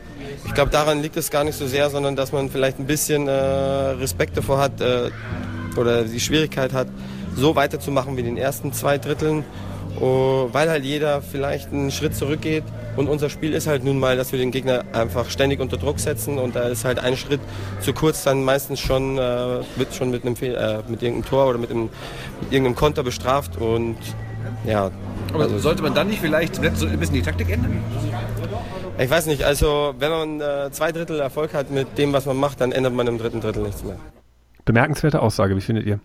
[0.44, 3.28] ich glaube, daran liegt es gar nicht so sehr, sondern dass man vielleicht ein bisschen
[3.28, 5.10] äh, Respekt davor hat äh,
[5.76, 6.88] oder die Schwierigkeit hat,
[7.36, 9.44] so weiterzumachen wie in den ersten zwei Dritteln,
[10.00, 12.64] oh, weil halt jeder vielleicht einen Schritt zurückgeht
[12.96, 16.00] und unser Spiel ist halt nun mal, dass wir den Gegner einfach ständig unter Druck
[16.00, 17.40] setzen und da ist halt ein Schritt
[17.80, 21.48] zu kurz dann meistens schon, äh, wird schon mit einem Fehl, äh, mit irgendeinem Tor
[21.48, 21.90] oder mit, einem,
[22.40, 23.96] mit irgendeinem Konter bestraft und
[24.66, 24.90] ja.
[25.32, 27.82] Aber sollte man dann nicht vielleicht so ein bisschen die Taktik ändern?
[28.98, 32.36] Ich weiß nicht, also wenn man äh, zwei Drittel Erfolg hat mit dem, was man
[32.38, 33.96] macht, dann ändert man im dritten Drittel nichts mehr.
[34.64, 36.00] Bemerkenswerte Aussage, wie findet ihr?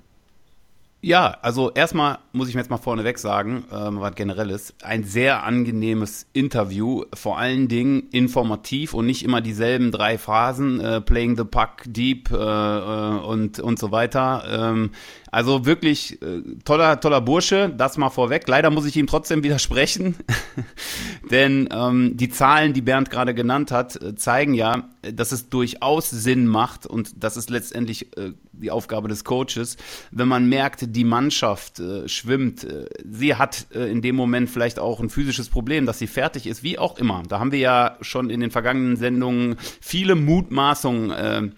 [1.04, 5.04] Ja, also erstmal muss ich mir jetzt mal vorneweg sagen, ähm, was generell ist, ein
[5.04, 11.38] sehr angenehmes Interview, vor allen Dingen informativ und nicht immer dieselben drei Phasen, äh, playing
[11.38, 14.44] the puck deep äh, äh, und, und so weiter.
[14.48, 14.92] Ähm,
[15.32, 18.48] also wirklich äh, toller, toller Bursche, das mal vorweg.
[18.48, 20.18] Leider muss ich ihm trotzdem widersprechen,
[21.32, 26.10] denn ähm, die Zahlen, die Bernd gerade genannt hat, äh, zeigen ja, dass es durchaus
[26.10, 29.78] Sinn macht und das ist letztendlich äh, die Aufgabe des Coaches,
[30.12, 34.80] wenn man merkt, die Mannschaft äh, schwimmt, äh, sie hat äh, in dem Moment vielleicht
[34.80, 37.24] auch ein physisches Problem, dass sie fertig ist, wie auch immer.
[37.28, 41.54] Da haben wir ja schon in den vergangenen Sendungen viele Mutmaßungen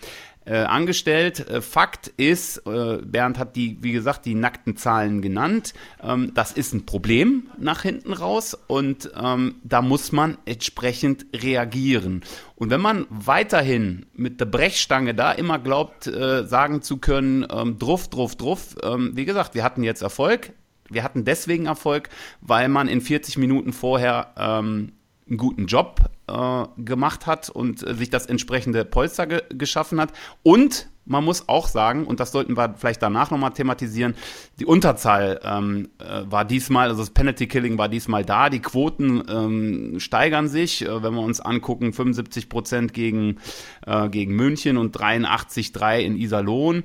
[0.45, 1.47] äh, angestellt.
[1.49, 5.73] Äh, Fakt ist, äh, Bernd hat die, wie gesagt, die nackten Zahlen genannt.
[6.01, 12.21] Ähm, das ist ein Problem nach hinten raus und ähm, da muss man entsprechend reagieren.
[12.55, 17.79] Und wenn man weiterhin mit der Brechstange da immer glaubt, äh, sagen zu können, ähm,
[17.79, 20.53] druff, druff, druff, ähm, wie gesagt, wir hatten jetzt Erfolg.
[20.89, 22.09] Wir hatten deswegen Erfolg,
[22.41, 24.91] weil man in 40 Minuten vorher ähm,
[25.27, 30.13] einen guten Job äh, gemacht hat und äh, sich das entsprechende Polster ge geschaffen hat.
[30.43, 34.15] Und man muss auch sagen, und das sollten wir vielleicht danach nochmal thematisieren,
[34.59, 39.23] die Unterzahl ähm, äh, war diesmal, also das Penalty Killing war diesmal da, die Quoten
[39.29, 43.37] ähm, steigern sich, äh, wenn wir uns angucken, 75 Prozent gegen,
[43.85, 46.83] äh, gegen München und 83,3 in Iserlohn.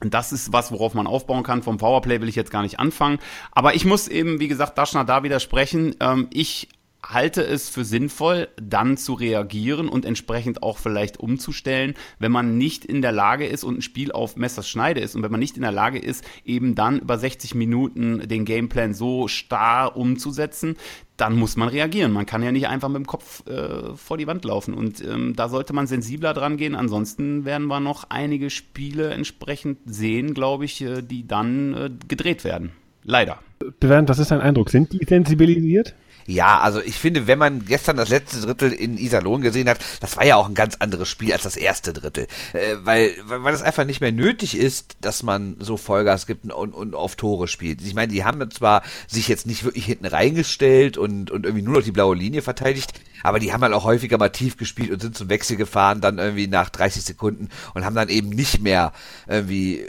[0.00, 1.62] Das ist was, worauf man aufbauen kann.
[1.62, 3.18] Vom Powerplay will ich jetzt gar nicht anfangen.
[3.52, 5.94] Aber ich muss eben, wie gesagt, Daschner da widersprechen.
[6.00, 6.68] Ähm, ich
[7.08, 12.84] halte es für sinnvoll, dann zu reagieren und entsprechend auch vielleicht umzustellen, wenn man nicht
[12.84, 15.56] in der Lage ist und ein Spiel auf Messers Schneide ist und wenn man nicht
[15.56, 20.76] in der Lage ist, eben dann über 60 Minuten den Gameplan so starr umzusetzen,
[21.16, 22.12] dann muss man reagieren.
[22.12, 24.74] Man kann ja nicht einfach mit dem Kopf äh, vor die Wand laufen.
[24.74, 26.74] Und ähm, da sollte man sensibler dran gehen.
[26.74, 32.44] Ansonsten werden wir noch einige Spiele entsprechend sehen, glaube ich, äh, die dann äh, gedreht
[32.44, 32.72] werden.
[33.02, 33.38] Leider.
[33.80, 34.68] Bernd, was ist dein Eindruck?
[34.68, 35.94] Sind die sensibilisiert?
[36.26, 40.16] Ja, also ich finde, wenn man gestern das letzte Drittel in Iserlohn gesehen hat, das
[40.16, 42.26] war ja auch ein ganz anderes Spiel als das erste Drittel.
[42.52, 46.72] Äh, weil, weil es einfach nicht mehr nötig ist, dass man so Vollgas gibt und,
[46.72, 47.80] und auf Tore spielt.
[47.82, 51.74] Ich meine, die haben zwar sich jetzt nicht wirklich hinten reingestellt und, und irgendwie nur
[51.74, 55.00] noch die blaue Linie verteidigt, aber die haben halt auch häufiger mal tief gespielt und
[55.00, 58.92] sind zum Wechsel gefahren, dann irgendwie nach 30 Sekunden und haben dann eben nicht mehr
[59.26, 59.86] irgendwie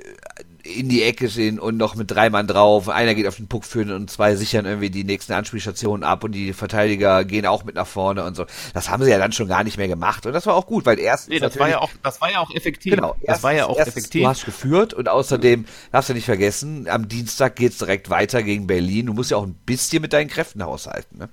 [0.76, 2.90] in die Ecke stehen und noch mit drei Mann drauf.
[2.90, 6.34] Einer geht auf den Puck führen und zwei sichern irgendwie die nächsten Anspielstationen ab und
[6.34, 8.46] die Verteidiger gehen auch mit nach vorne und so.
[8.74, 10.86] Das haben sie ja dann schon gar nicht mehr gemacht und das war auch gut,
[10.86, 12.94] weil erstens nee, das war ja auch das war ja auch effektiv.
[12.94, 14.22] Genau, das erstens, war ja auch erstens, effektiv.
[14.24, 18.68] Du hast geführt und außerdem darfst du nicht vergessen, am Dienstag geht's direkt weiter gegen
[18.68, 19.08] Berlin.
[19.08, 21.30] Du musst ja auch ein bisschen mit deinen Kräften haushalten, ne?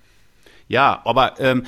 [0.67, 1.65] Ja, aber ähm,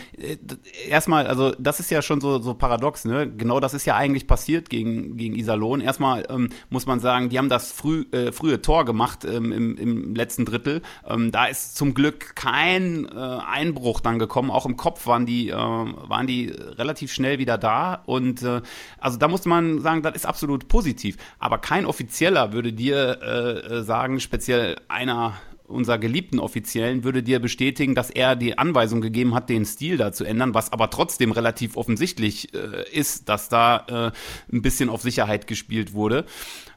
[0.89, 3.31] erstmal, also das ist ja schon so, so paradox, ne?
[3.31, 5.83] Genau das ist ja eigentlich passiert gegen, gegen Iserlohn.
[5.83, 9.77] Erstmal ähm, muss man sagen, die haben das früh, äh, frühe Tor gemacht ähm, im,
[9.77, 10.81] im letzten Drittel.
[11.07, 14.51] Ähm, da ist zum Glück kein äh, Einbruch dann gekommen.
[14.51, 18.03] Auch im Kopf waren die, äh, waren die relativ schnell wieder da.
[18.07, 18.63] Und äh,
[18.99, 21.19] also da muss man sagen, das ist absolut positiv.
[21.39, 25.35] Aber kein Offizieller würde dir äh, sagen, speziell einer
[25.69, 30.13] unser geliebten Offiziellen würde dir bestätigen, dass er die Anweisung gegeben hat, den Stil da
[30.13, 35.03] zu ändern, was aber trotzdem relativ offensichtlich äh, ist, dass da äh, ein bisschen auf
[35.03, 36.25] Sicherheit gespielt wurde.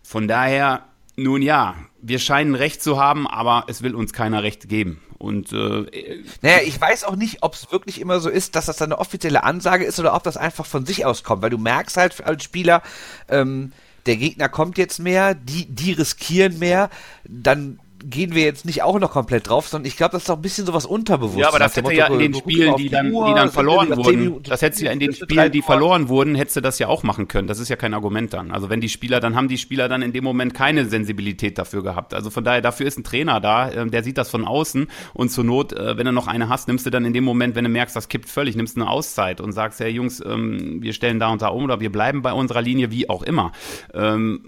[0.04, 4.70] Von daher, nun ja, wir scheinen Recht zu haben, aber es will uns keiner Recht
[4.70, 5.02] geben.
[5.18, 8.82] Und äh, naja, ich weiß auch nicht, ob es wirklich immer so ist, dass das
[8.82, 11.98] eine offizielle Ansage ist oder ob das einfach von sich aus kommt, weil du merkst
[11.98, 12.82] halt als Spieler,
[13.28, 13.74] ähm,
[14.06, 16.90] der Gegner kommt jetzt mehr, die, die riskieren mehr,
[17.26, 20.36] dann gehen wir jetzt nicht auch noch komplett drauf, sondern ich glaube, das ist doch
[20.36, 21.40] ein bisschen sowas unterbewusst.
[21.40, 24.62] Ja, aber das hätte ja in den Spielen, die dann, die dann verloren wurden, das
[24.62, 27.28] hättest du ja in den Spielen, die verloren wurden, hättest du das ja auch machen
[27.28, 27.48] können.
[27.48, 28.52] Das ist ja kein Argument dann.
[28.52, 31.84] Also wenn die Spieler, dann haben die Spieler dann in dem Moment keine Sensibilität dafür
[31.84, 32.14] gehabt.
[32.14, 35.30] Also von daher, dafür ist ein Trainer da, ähm, der sieht das von außen und
[35.30, 37.64] zur Not, äh, wenn du noch eine hast, nimmst du dann in dem Moment, wenn
[37.64, 40.94] du merkst, das kippt völlig, nimmst du eine Auszeit und sagst, hey Jungs, ähm, wir
[40.94, 43.52] stellen da und da um oder wir bleiben bei unserer Linie, wie auch immer
[43.94, 44.42] ähm,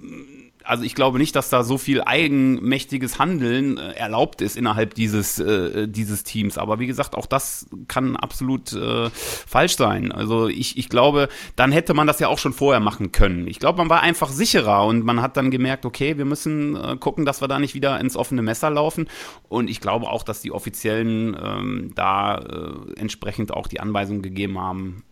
[0.63, 5.39] also ich glaube nicht, dass da so viel eigenmächtiges Handeln äh, erlaubt ist innerhalb dieses,
[5.39, 6.58] äh, dieses Teams.
[6.58, 10.12] Aber wie gesagt, auch das kann absolut äh, falsch sein.
[10.12, 13.47] Also ich, ich glaube, dann hätte man das ja auch schon vorher machen können.
[13.47, 16.97] Ich glaube, man war einfach sicherer und man hat dann gemerkt, okay, wir müssen äh,
[16.97, 19.08] gucken, dass wir da nicht wieder ins offene Messer laufen.
[19.50, 24.60] Und ich glaube auch, dass die Offiziellen ähm, da äh, entsprechend auch die Anweisungen gegeben
[24.60, 25.04] haben,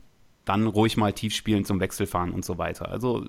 [0.46, 2.90] dann ruhig mal tief spielen zum Wechselfahren und so weiter.
[2.90, 3.26] Also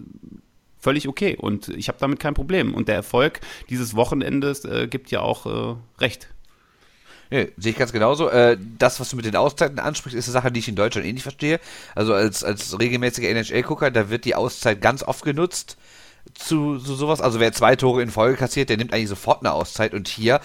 [0.80, 2.74] völlig okay und ich habe damit kein Problem.
[2.74, 6.28] Und der Erfolg dieses Wochenendes äh, gibt ja auch äh, recht.
[7.30, 8.28] Nee, sehe ich ganz genauso.
[8.28, 11.06] Äh, das, was du mit den Auszeiten ansprichst, ist eine Sache, die ich in Deutschland
[11.06, 11.60] eh nicht verstehe.
[11.94, 15.76] Also als, als regelmäßiger NHL-Gucker, da wird die Auszeit ganz oft genutzt
[16.34, 17.20] zu, zu sowas.
[17.20, 19.94] Also wer zwei Tore in Folge kassiert, der nimmt eigentlich sofort eine Auszeit.
[19.94, 20.40] Und hier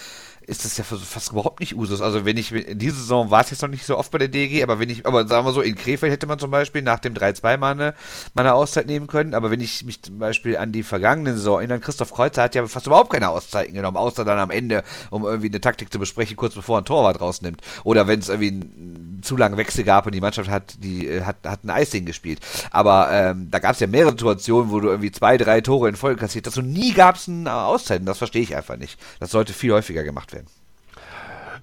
[0.47, 2.01] ist das ja fast überhaupt nicht Usus.
[2.01, 4.27] Also wenn ich, in dieser Saison war es jetzt noch nicht so oft bei der
[4.27, 6.99] DG, aber wenn ich, aber sagen wir so, in Krefeld hätte man zum Beispiel nach
[6.99, 7.93] dem 3-2 mal
[8.35, 11.79] eine, Auszeit nehmen können, aber wenn ich mich zum Beispiel an die vergangene Saison erinnere,
[11.79, 15.47] Christoph Kreuzer hat ja fast überhaupt keine Auszeiten genommen, außer dann am Ende, um irgendwie
[15.47, 17.61] eine Taktik zu besprechen, kurz bevor ein Torwart rausnimmt.
[17.83, 21.23] Oder wenn es irgendwie einen zu langen Wechsel gab und die Mannschaft hat, die äh,
[21.23, 22.39] hat, hat ein Eisding gespielt.
[22.71, 25.95] Aber ähm, da gab es ja mehrere Situationen, wo du irgendwie zwei, drei Tore in
[25.95, 28.01] Folge kassiert hast und nie gab es eine Auszeit.
[28.05, 28.99] Das verstehe ich einfach nicht.
[29.19, 30.34] Das sollte viel häufiger gemacht werden.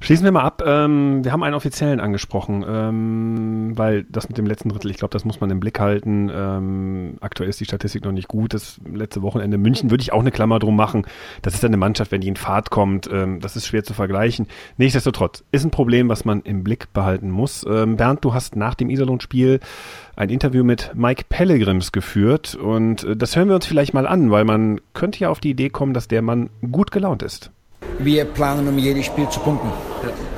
[0.03, 0.65] Schließen wir mal ab.
[0.67, 5.13] Ähm, wir haben einen offiziellen angesprochen, ähm, weil das mit dem letzten Drittel, ich glaube,
[5.13, 6.29] das muss man im Blick halten.
[6.35, 8.53] Ähm, aktuell ist die Statistik noch nicht gut.
[8.53, 11.07] Das letzte Wochenende München würde ich auch eine Klammer drum machen.
[11.43, 13.09] Das ist eine Mannschaft, wenn die in Fahrt kommt.
[13.13, 14.49] Ähm, das ist schwer zu vergleichen.
[14.77, 17.65] Nichtsdestotrotz ist ein Problem, was man im Blick behalten muss.
[17.71, 19.61] Ähm, Bernd, du hast nach dem Iserlohn-Spiel
[20.17, 24.33] ein Interview mit Mike Pellegrims geführt und äh, das hören wir uns vielleicht mal an,
[24.33, 27.53] weil man könnte ja auf die Idee kommen, dass der Mann gut gelaunt ist.
[28.03, 29.71] Wir planen, um jedes Spiel zu punkten.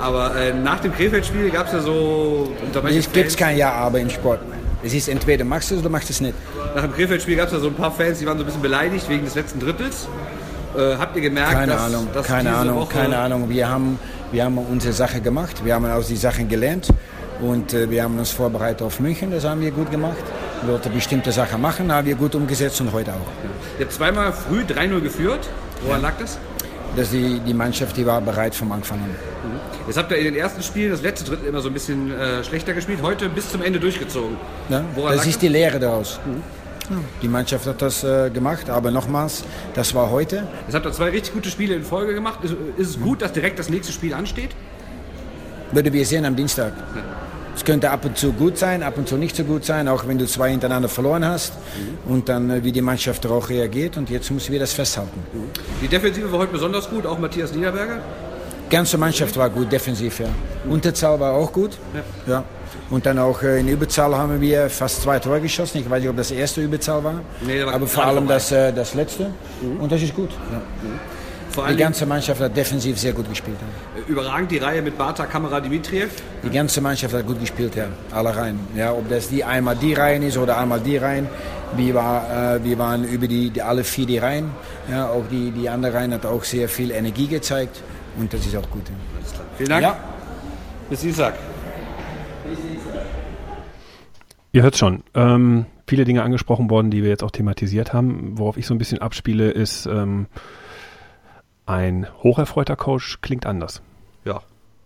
[0.01, 2.53] Aber äh, nach dem Krefeld-Spiel gab es ja so.
[2.89, 4.41] Es gibt kein Ja, aber im Sport.
[4.83, 6.35] Es ist entweder machst du es oder machst du es nicht.
[6.75, 8.61] Nach dem Krefeld-Spiel gab es ja so ein paar Fans, die waren so ein bisschen
[8.63, 10.09] beleidigt wegen des letzten Drittels.
[10.77, 13.49] Äh, habt ihr gemerkt, keine dass, Ahnung, dass keine diese Ahnung, Woche keine Ahnung.
[13.49, 13.99] Wir haben,
[14.33, 15.65] wir haben unsere Sache gemacht.
[15.65, 16.89] Wir haben aus die Sachen gelernt
[17.41, 19.31] und äh, wir haben uns vorbereitet auf München.
[19.31, 20.17] Das haben wir gut gemacht.
[20.63, 23.79] Wir wollten bestimmte Sachen machen, haben wir gut umgesetzt und heute auch.
[23.79, 25.49] Ihr habt zweimal früh 3-0 geführt.
[25.87, 26.39] Woran lag das?
[26.97, 29.11] Dass die, die Mannschaft, die war bereit vom Anfang an.
[29.87, 32.45] Jetzt habt ihr in den ersten Spielen das letzte Drittel immer so ein bisschen äh,
[32.45, 34.37] schlechter gespielt, heute bis zum Ende durchgezogen.
[34.69, 34.85] Ja?
[34.95, 36.21] Woran Das ist die Lehre daraus.
[37.23, 40.47] Die Mannschaft hat das äh, gemacht, aber nochmals, das war heute.
[40.67, 42.41] Jetzt habt ihr zwei richtig gute Spiele in Folge gemacht.
[42.45, 44.51] Ist, ist es gut, dass direkt das nächste Spiel ansteht?
[45.73, 46.73] Würden wir sehen am Dienstag.
[47.57, 50.07] Es könnte ab und zu gut sein, ab und zu nicht so gut sein, auch
[50.07, 51.53] wenn du zwei hintereinander verloren hast
[52.07, 55.21] und dann äh, wie die Mannschaft darauf reagiert und jetzt müssen wir das festhalten.
[55.81, 57.99] Die Defensive war heute besonders gut, auch Matthias Niederberger.
[58.67, 60.27] Die ganze Mannschaft war gut defensiv, ja.
[60.69, 61.79] Unterzahl war auch gut.
[62.27, 62.43] Ja.
[62.91, 65.79] Und dann auch äh, in Überzahl haben wir fast zwei Tore geschossen.
[65.79, 68.73] Ich weiß nicht, ob das erste Überzahl war, Nee, war aber vor allem das, äh,
[68.73, 69.31] das letzte.
[69.79, 70.31] Und das ist gut.
[70.31, 70.61] Ja.
[71.51, 73.57] Vor Die ganze Mannschaft hat defensiv sehr gut gespielt.
[73.61, 73.94] Ja.
[74.09, 76.11] Überragend die Reihe mit Barta, Kamera, Dimitriev.
[76.43, 77.87] Die ganze Mannschaft hat gut gespielt, ja.
[78.13, 78.59] Alle Reihen.
[78.77, 81.27] Ja, ob das die einmal die Reihen ist oder einmal die Reihen.
[81.77, 84.51] Wir, war, äh, wir waren über die, die, alle vier die Reihen.
[84.91, 87.83] Ja, auch die, die andere Reihen hat auch sehr viel Energie gezeigt.
[88.19, 88.89] Und das ist auch gut.
[88.89, 88.95] Ja.
[89.57, 89.83] Vielen Dank.
[89.83, 89.97] Ja.
[90.91, 91.35] Bis Dienstag.
[94.53, 95.03] Ihr hört schon.
[95.15, 98.39] Ähm, viele Dinge angesprochen worden, die wir jetzt auch thematisiert haben.
[98.39, 100.27] Worauf ich so ein bisschen abspiele, ist ähm,
[101.67, 103.83] ein hocherfreuter Coach klingt anders.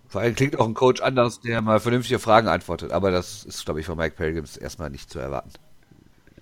[0.09, 2.93] Vor allem klingt auch ein Coach anders, der mal vernünftige Fragen antwortet.
[2.93, 5.51] Aber das ist, glaube ich, von Mike Pelgrims erstmal nicht zu erwarten.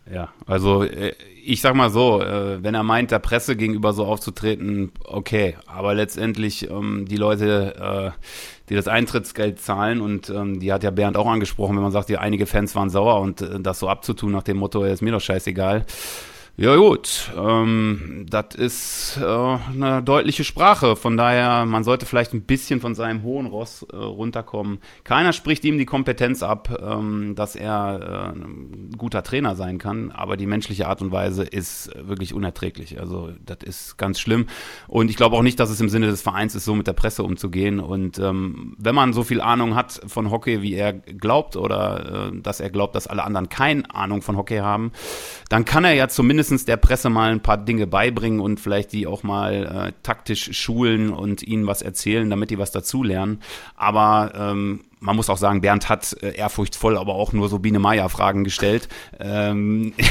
[0.09, 4.05] Ja, also äh, ich sag mal so, äh, wenn er meint, der Presse gegenüber so
[4.05, 8.21] aufzutreten, okay, aber letztendlich ähm, die Leute, äh,
[8.69, 12.09] die das Eintrittsgeld zahlen und ähm, die hat ja Bernd auch angesprochen, wenn man sagt,
[12.09, 15.11] ja, einige Fans waren sauer und das so abzutun nach dem Motto, ja, ist mir
[15.11, 15.85] doch scheißegal.
[16.59, 20.97] Ja gut, ähm, das ist äh, eine deutliche Sprache.
[20.97, 24.79] Von daher, man sollte vielleicht ein bisschen von seinem hohen Ross äh, runterkommen.
[25.05, 30.11] Keiner spricht ihm die Kompetenz ab, ähm, dass er äh, ein guter Trainer sein kann,
[30.13, 32.99] aber die menschliche Art und Weise ist wirklich unerträglich.
[32.99, 34.47] Also das ist ganz schlimm.
[34.89, 36.95] Und ich glaube auch nicht, dass es im Sinne des Vereins ist, so mit der
[36.95, 37.81] Presse umzugehen.
[37.81, 42.41] Und ähm, wenn man so viel Ahnung hat von Hockey, wie er glaubt, oder äh,
[42.41, 44.93] dass er glaubt, dass alle anderen keine Ahnung von Hockey haben,
[45.51, 49.07] dann kann er ja zumindest der Presse mal ein paar Dinge beibringen und vielleicht die
[49.07, 53.41] auch mal äh, taktisch schulen und ihnen was erzählen, damit die was dazulernen.
[53.77, 57.79] Aber ähm, man muss auch sagen, Bernd hat äh, ehrfurchtvoll aber auch nur so Biene
[57.79, 58.89] Meier Fragen gestellt.
[59.19, 59.93] Ähm,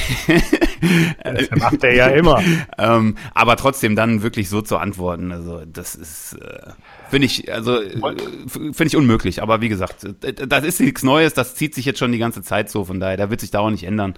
[1.24, 2.42] Das macht er ja immer.
[2.78, 6.72] ähm, aber trotzdem dann wirklich so zu antworten, also das ist äh,
[7.10, 8.00] finde ich also äh,
[8.48, 9.42] finde ich unmöglich.
[9.42, 12.42] Aber wie gesagt, äh, das ist nichts Neues, das zieht sich jetzt schon die ganze
[12.42, 12.86] Zeit so.
[12.86, 14.16] Von daher, da wird sich da auch nicht ändern.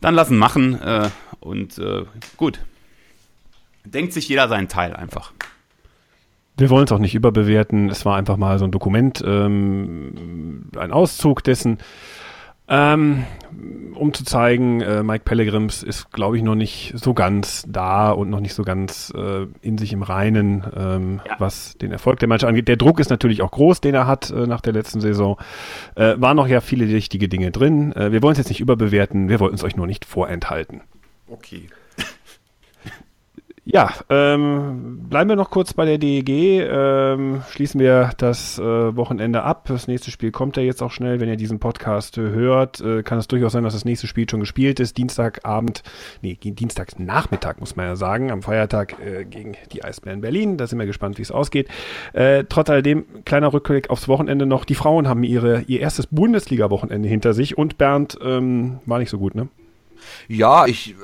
[0.00, 1.08] Dann lassen machen äh,
[1.40, 2.04] und äh,
[2.36, 2.60] gut.
[3.84, 5.32] Denkt sich jeder seinen Teil einfach.
[6.56, 7.90] Wir wollen es auch nicht überbewerten.
[7.90, 11.78] Es war einfach mal so ein Dokument, ähm, ein Auszug dessen,
[12.68, 13.24] ähm,
[13.94, 18.30] um zu zeigen, äh, Mike Pellegrims ist, glaube ich, noch nicht so ganz da und
[18.30, 22.48] noch nicht so ganz äh, in sich im Reinen, ähm, was den Erfolg der Mannschaft
[22.48, 22.68] angeht.
[22.68, 25.38] Der Druck ist natürlich auch groß, den er hat äh, nach der letzten Saison.
[25.94, 27.92] Äh, waren noch ja viele wichtige Dinge drin.
[27.92, 30.82] Äh, wir wollen es jetzt nicht überbewerten, wir wollten es euch nur nicht vorenthalten.
[31.28, 31.68] Okay.
[33.68, 36.28] Ja, ähm, bleiben wir noch kurz bei der DEG.
[36.28, 39.64] Ähm, schließen wir das äh, Wochenende ab.
[39.66, 41.18] Das nächste Spiel kommt ja jetzt auch schnell.
[41.18, 44.30] Wenn ihr diesen Podcast äh, hört, äh, kann es durchaus sein, dass das nächste Spiel
[44.30, 44.96] schon gespielt ist.
[44.98, 45.82] Dienstagabend,
[46.22, 50.58] nee, Dienstagnachmittag muss man ja sagen, am Feiertag äh, gegen die Eisbären Berlin.
[50.58, 51.66] Da sind wir gespannt, wie es ausgeht.
[52.12, 54.64] Äh, trotz alledem, kleiner Rückblick aufs Wochenende noch.
[54.64, 59.18] Die Frauen haben ihre, ihr erstes Bundesliga-Wochenende hinter sich und Bernd ähm, war nicht so
[59.18, 59.48] gut, ne?
[60.28, 60.94] Ja, ich,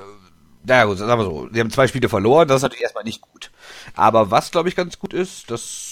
[0.64, 3.20] naja gut, sagen wir so, die haben zwei Spiele verloren, das ist natürlich erstmal nicht
[3.20, 3.50] gut.
[3.94, 5.91] Aber was, glaube ich, ganz gut ist, dass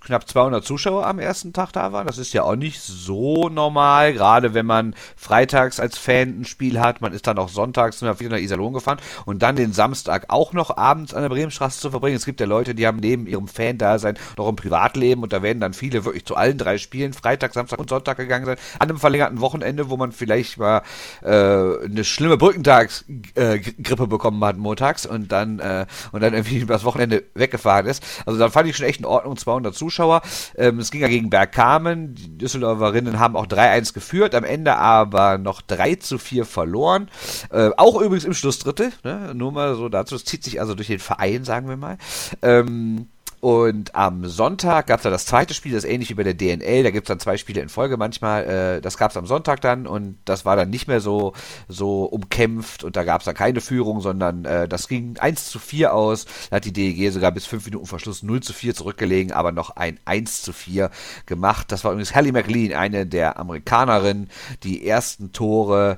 [0.00, 2.06] knapp 200 Zuschauer am ersten Tag da waren.
[2.06, 6.80] Das ist ja auch nicht so normal, gerade wenn man freitags als Fan ein Spiel
[6.80, 7.00] hat.
[7.00, 11.14] Man ist dann auch sonntags nach Iserlohn gefahren und dann den Samstag auch noch abends
[11.14, 12.16] an der Bremenstraße zu verbringen.
[12.16, 15.60] Es gibt ja Leute, die haben neben ihrem Fan-Dasein noch ein Privatleben und da werden
[15.60, 18.98] dann viele wirklich zu allen drei Spielen, Freitag, Samstag und Sonntag gegangen sein, an einem
[18.98, 20.82] verlängerten Wochenende, wo man vielleicht mal
[21.22, 26.84] äh, eine schlimme Brückentagsgrippe äh, bekommen hat montags und dann äh, und dann irgendwie das
[26.84, 28.02] Wochenende weggefahren ist.
[28.26, 30.20] Also da fand ich schon echt in Ordnung, 200 Zuschauer.
[30.56, 32.14] Ähm, es ging ja gegen Bergkamen.
[32.14, 37.08] Die Düsseldorferinnen haben auch 3-1 geführt, am Ende aber noch 3 zu 4 verloren.
[37.50, 39.32] Äh, auch übrigens im Schlussdrittel, ne?
[39.34, 40.14] nur mal so dazu.
[40.14, 41.96] Das zieht sich also durch den Verein, sagen wir mal.
[42.42, 43.08] Ähm,
[43.40, 46.34] und am Sonntag gab es dann das zweite Spiel, das ist ähnlich wie bei der
[46.34, 46.82] DNL.
[46.82, 48.44] Da gibt es dann zwei Spiele in Folge manchmal.
[48.44, 51.32] Äh, das gab es am Sonntag dann und das war dann nicht mehr so,
[51.66, 55.58] so umkämpft und da gab es dann keine Führung, sondern äh, das ging 1 zu
[55.58, 56.26] 4 aus.
[56.50, 59.70] Da hat die DEG sogar bis 5 Minuten Verschluss 0 zu 4 zurückgelegen, aber noch
[59.70, 60.90] ein 1 zu 4
[61.24, 61.72] gemacht.
[61.72, 64.28] Das war übrigens Hallie McLean, eine der Amerikanerinnen,
[64.64, 65.96] die ersten Tore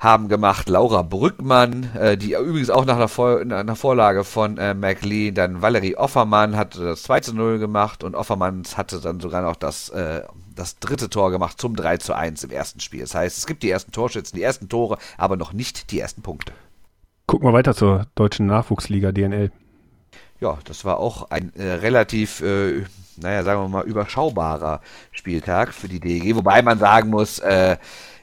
[0.00, 4.72] haben gemacht Laura Brückmann, äh, die übrigens auch nach einer, Vor einer Vorlage von äh,
[4.72, 9.42] McLean, dann Valerie Offermann hat das 2 zu 0 gemacht und Offermann hatte dann sogar
[9.42, 10.22] noch das, äh,
[10.56, 13.02] das dritte Tor gemacht zum 3 zu 1 im ersten Spiel.
[13.02, 16.22] Das heißt, es gibt die ersten Torschützen, die ersten Tore, aber noch nicht die ersten
[16.22, 16.54] Punkte.
[17.26, 19.52] Gucken wir weiter zur deutschen Nachwuchsliga DNL.
[20.40, 22.84] Ja, das war auch ein äh, relativ äh,
[23.20, 24.80] naja, sagen wir mal, überschaubarer
[25.12, 27.76] Spieltag für die DEG, wobei man sagen muss, äh,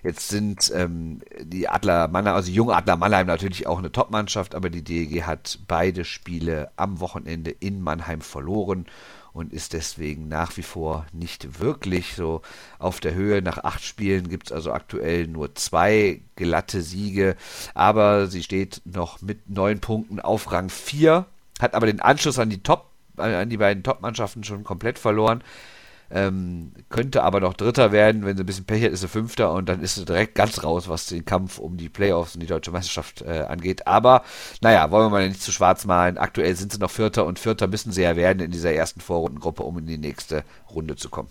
[0.07, 4.55] Jetzt sind ähm, die Adler Mannheim, also die junge Adler Mannheim natürlich auch eine Top-Mannschaft,
[4.55, 8.85] aber die DEG hat beide Spiele am Wochenende in Mannheim verloren
[9.33, 12.41] und ist deswegen nach wie vor nicht wirklich so
[12.79, 13.41] auf der Höhe.
[13.41, 17.35] Nach acht Spielen gibt es also aktuell nur zwei glatte Siege,
[17.73, 21.25] aber sie steht noch mit neun Punkten auf Rang 4,
[21.59, 25.43] hat aber den Anschluss an die Top, an die beiden Top-Mannschaften schon komplett verloren.
[26.09, 29.51] Ähm, könnte aber noch Dritter werden, wenn sie ein bisschen Pech hat, ist sie Fünfter
[29.51, 32.47] und dann ist sie direkt ganz raus, was den Kampf um die Playoffs und die
[32.47, 33.87] deutsche Meisterschaft äh, angeht.
[33.87, 34.23] Aber
[34.61, 36.17] naja, wollen wir mal nicht zu schwarz malen.
[36.17, 39.63] Aktuell sind sie noch Vierter und Vierter müssen sie ja werden in dieser ersten Vorrundengruppe,
[39.63, 40.43] um in die nächste
[40.73, 41.29] Runde zu kommen.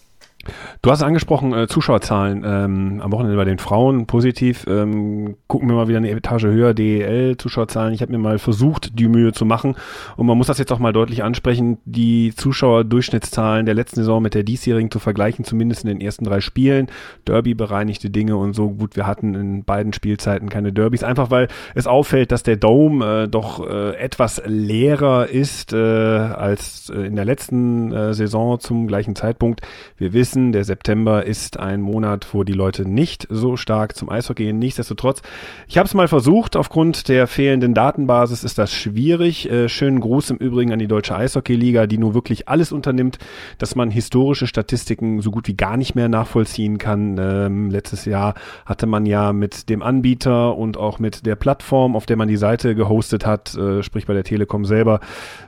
[0.82, 4.66] Du hast angesprochen, äh, Zuschauerzahlen ähm, am Wochenende bei den Frauen positiv.
[4.68, 7.92] Ähm, gucken wir mal wieder eine Etage höher, DEL, Zuschauerzahlen.
[7.92, 9.76] Ich habe mir mal versucht, die Mühe zu machen.
[10.16, 14.34] Und man muss das jetzt auch mal deutlich ansprechen, die Zuschauerdurchschnittszahlen der letzten Saison mit
[14.34, 16.88] der diesjährigen zu vergleichen, zumindest in den ersten drei Spielen.
[17.24, 21.03] Derby bereinigte Dinge und so gut, wir hatten in beiden Spielzeiten keine Derbys.
[21.03, 26.90] Einfach weil es auffällt, dass der Dome äh, doch äh, etwas leerer ist äh, als
[26.90, 29.62] äh, in der letzten äh, Saison zum gleichen Zeitpunkt.
[29.97, 34.11] Wir wissen, wissen, der September ist ein Monat, wo die Leute nicht so stark zum
[34.11, 34.59] Eishockey gehen.
[34.59, 35.22] Nichtsdestotrotz,
[35.66, 36.57] ich habe es mal versucht.
[36.57, 39.51] Aufgrund der fehlenden Datenbasis ist das schwierig.
[39.51, 43.18] Äh, schönen Gruß im Übrigen an die Deutsche Eishockey-Liga, die nur wirklich alles unternimmt,
[43.57, 47.16] dass man historische Statistiken so gut wie gar nicht mehr nachvollziehen kann.
[47.18, 48.34] Ähm, letztes Jahr
[48.66, 52.37] hatte man ja mit dem Anbieter und auch mit der Plattform, auf der man die
[52.37, 55.01] Seite gehostet hat, äh, sprich bei der Telekom selber,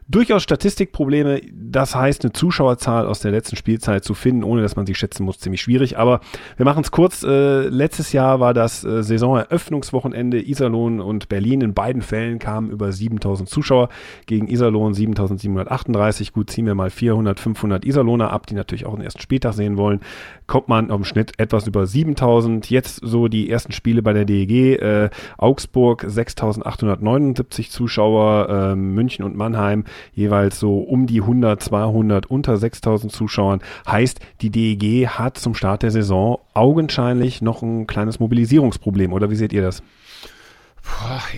[0.08, 1.42] durchaus Statistikprobleme.
[1.52, 5.24] Das heißt, eine Zuschauerzahl aus der letzten Spielzeit zu finden, ohne dass man sie schätzen
[5.24, 5.98] muss, ziemlich schwierig.
[5.98, 6.20] Aber
[6.56, 7.22] wir machen es kurz.
[7.22, 11.60] Äh, letztes Jahr war das äh, Saisoneröffnungswochenende Iserlohn und Berlin.
[11.60, 13.88] In beiden Fällen kamen über 7000 Zuschauer.
[14.26, 16.32] Gegen Iserlohn 7738.
[16.32, 19.76] Gut, ziehen wir mal 400, 500 Iserlohner ab, die natürlich auch den ersten Spieltag sehen
[19.76, 20.00] wollen.
[20.46, 22.70] Kommt man auf Schnitt etwas über 7000.
[22.70, 24.80] Jetzt so die ersten Spiele bei der DEG.
[24.80, 28.48] Äh, Augsburg 6879 Zuschauer.
[28.48, 33.60] Äh, München und Mannheim jeweils so um die 100, 200 unter 6000 Zuschauern.
[33.86, 39.12] Heißt, die DEG hat zum Start der Saison augenscheinlich noch ein kleines Mobilisierungsproblem.
[39.12, 39.82] Oder wie seht ihr das?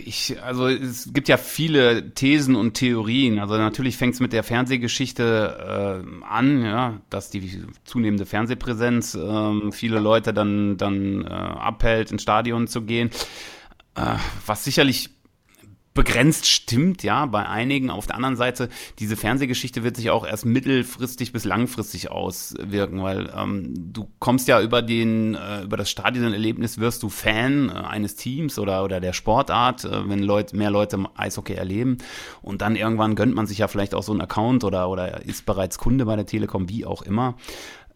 [0.04, 3.38] Ich, also es gibt ja viele Thesen und Theorien.
[3.38, 9.72] Also natürlich fängt es mit der Fernsehgeschichte äh, an, ja, dass die zunehmende Fernsehpräsenz äh,
[9.72, 13.10] viele Leute dann, dann äh, abhält, ins Stadion zu gehen.
[13.96, 14.16] Äh,
[14.46, 15.10] was sicherlich
[15.92, 17.90] begrenzt stimmt, ja, bei einigen.
[17.90, 18.68] Auf der anderen Seite,
[18.98, 24.60] diese Fernsehgeschichte wird sich auch erst mittelfristig bis langfristig auswirken, weil ähm, du kommst ja
[24.60, 29.12] über den, äh, über das Stadionerlebnis wirst du Fan äh, eines Teams oder, oder der
[29.12, 31.98] Sportart, äh, wenn Leute, mehr Leute Eishockey erleben.
[32.40, 35.44] Und dann irgendwann gönnt man sich ja vielleicht auch so einen Account oder, oder ist
[35.44, 37.34] bereits Kunde bei der Telekom, wie auch immer.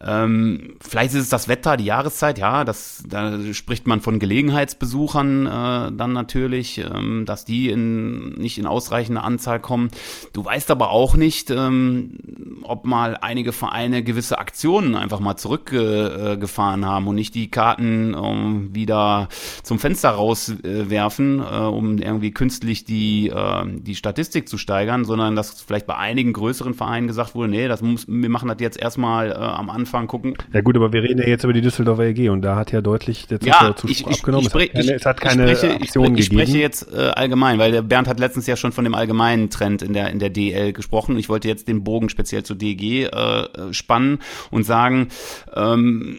[0.01, 5.45] Ähm, vielleicht ist es das Wetter, die Jahreszeit, ja, das, da spricht man von Gelegenheitsbesuchern
[5.45, 9.89] äh, dann natürlich, ähm, dass die in, nicht in ausreichender Anzahl kommen.
[10.33, 12.19] Du weißt aber auch nicht, ähm,
[12.63, 18.13] ob mal einige Vereine gewisse Aktionen einfach mal zurückgefahren äh, haben und nicht die Karten
[18.13, 19.29] ähm, wieder
[19.63, 25.61] zum Fenster rauswerfen, äh, um irgendwie künstlich die, äh, die Statistik zu steigern, sondern dass
[25.61, 29.31] vielleicht bei einigen größeren Vereinen gesagt wurde, nee, das muss, wir machen das jetzt erstmal
[29.31, 30.33] äh, am Anfang Anfang gucken.
[30.51, 32.81] Ja gut, aber wir reden ja jetzt über die Düsseldorfer EG und da hat ja
[32.81, 34.49] deutlich der Zuschauerzuspruch ja, ich, abgenommen.
[34.57, 36.39] Ich, ich, es hat keine, es hat keine Aktion ich, gegeben.
[36.39, 39.51] Ich spreche jetzt äh, allgemein, weil der Bernd hat letztens ja schon von dem allgemeinen
[39.51, 41.19] Trend in der, in der DL gesprochen.
[41.19, 44.19] Ich wollte jetzt den Bogen speziell zur DG äh, spannen
[44.49, 45.09] und sagen,
[45.55, 46.17] ähm,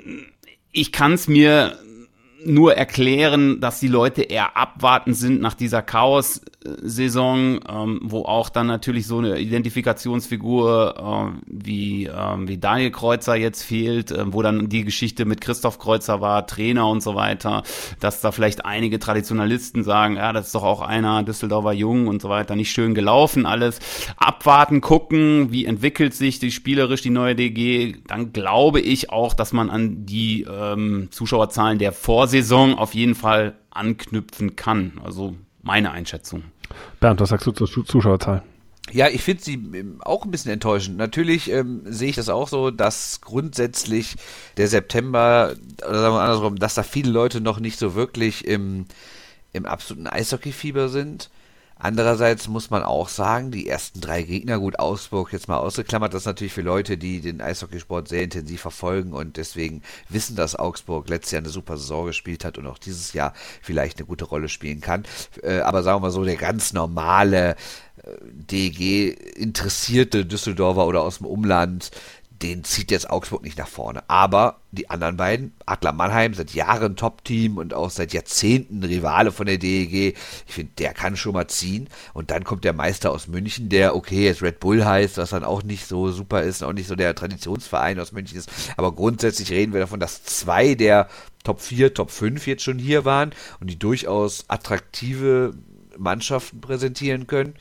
[0.70, 1.76] ich kann es mir
[2.46, 8.68] nur erklären, dass die Leute eher abwarten sind nach dieser Chaos-Saison, ähm, wo auch dann
[8.68, 12.12] natürlich so eine Identifikationsfigur äh, wie, äh,
[12.46, 16.88] wie Daniel Kreuzer jetzt fehlt, äh, wo dann die Geschichte mit Christoph Kreuzer war, Trainer
[16.88, 17.64] und so weiter,
[18.00, 22.22] dass da vielleicht einige Traditionalisten sagen, ja, das ist doch auch einer Düsseldorfer Jung und
[22.22, 23.80] so weiter, nicht schön gelaufen alles.
[24.16, 29.52] Abwarten, gucken, wie entwickelt sich die spielerisch die neue DG, dann glaube ich auch, dass
[29.52, 35.00] man an die ähm, Zuschauerzahlen der Vorsicht Saison auf jeden Fall anknüpfen kann.
[35.04, 36.44] Also meine Einschätzung.
[37.00, 38.42] Bernd, was sagst du zur Zuschauerzahl?
[38.92, 40.96] Ja, ich finde sie ähm, auch ein bisschen enttäuschend.
[40.96, 44.14] Natürlich ähm, sehe ich das auch so, dass grundsätzlich
[44.56, 48.86] der September, oder sagen wir andersrum, dass da viele Leute noch nicht so wirklich im,
[49.52, 51.30] im absoluten Eishockey-Fieber sind.
[51.78, 56.22] Andererseits muss man auch sagen, die ersten drei Gegner, gut, Augsburg jetzt mal ausgeklammert, das
[56.22, 61.08] ist natürlich für Leute, die den Eishockeysport sehr intensiv verfolgen und deswegen wissen, dass Augsburg
[61.10, 64.48] letztes Jahr eine super Saison gespielt hat und auch dieses Jahr vielleicht eine gute Rolle
[64.48, 65.04] spielen kann.
[65.42, 71.18] Äh, aber sagen wir mal so, der ganz normale äh, DG interessierte Düsseldorfer oder aus
[71.18, 71.90] dem Umland,
[72.42, 74.02] den zieht jetzt Augsburg nicht nach vorne.
[74.08, 79.46] Aber die anderen beiden, Adler Mannheim, seit Jahren Top-Team und auch seit Jahrzehnten Rivale von
[79.46, 80.16] der DEG,
[80.46, 81.88] ich finde, der kann schon mal ziehen.
[82.12, 85.44] Und dann kommt der Meister aus München, der, okay, jetzt Red Bull heißt, was dann
[85.44, 88.50] auch nicht so super ist, auch nicht so der Traditionsverein aus München ist.
[88.76, 91.08] Aber grundsätzlich reden wir davon, dass zwei der
[91.44, 95.54] Top 4, Top 5 jetzt schon hier waren und die durchaus attraktive
[95.96, 97.54] Mannschaften präsentieren können.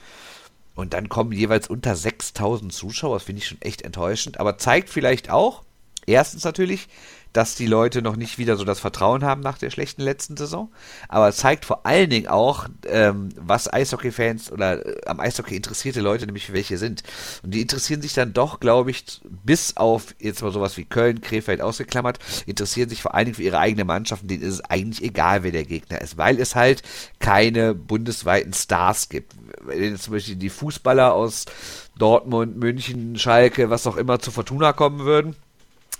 [0.75, 3.15] Und dann kommen jeweils unter 6000 Zuschauer.
[3.15, 4.39] Das finde ich schon echt enttäuschend.
[4.39, 5.63] Aber zeigt vielleicht auch,
[6.05, 6.87] erstens natürlich,
[7.35, 10.71] dass die Leute noch nicht wieder so das Vertrauen haben nach der schlechten letzten Saison.
[11.09, 16.25] Aber zeigt vor allen Dingen auch, ähm, was Eishockey-Fans oder äh, am Eishockey interessierte Leute
[16.25, 17.03] nämlich welche sind.
[17.43, 21.19] Und die interessieren sich dann doch, glaube ich, bis auf jetzt mal sowas wie Köln,
[21.19, 24.21] Krefeld ausgeklammert, interessieren sich vor allen Dingen für ihre eigene Mannschaft.
[24.21, 26.83] Und denen ist es eigentlich egal, wer der Gegner ist, weil es halt
[27.19, 29.33] keine bundesweiten Stars gibt.
[29.67, 31.45] Wenn jetzt zum Beispiel die Fußballer aus
[31.97, 35.35] Dortmund, München, Schalke, was auch immer zu Fortuna kommen würden,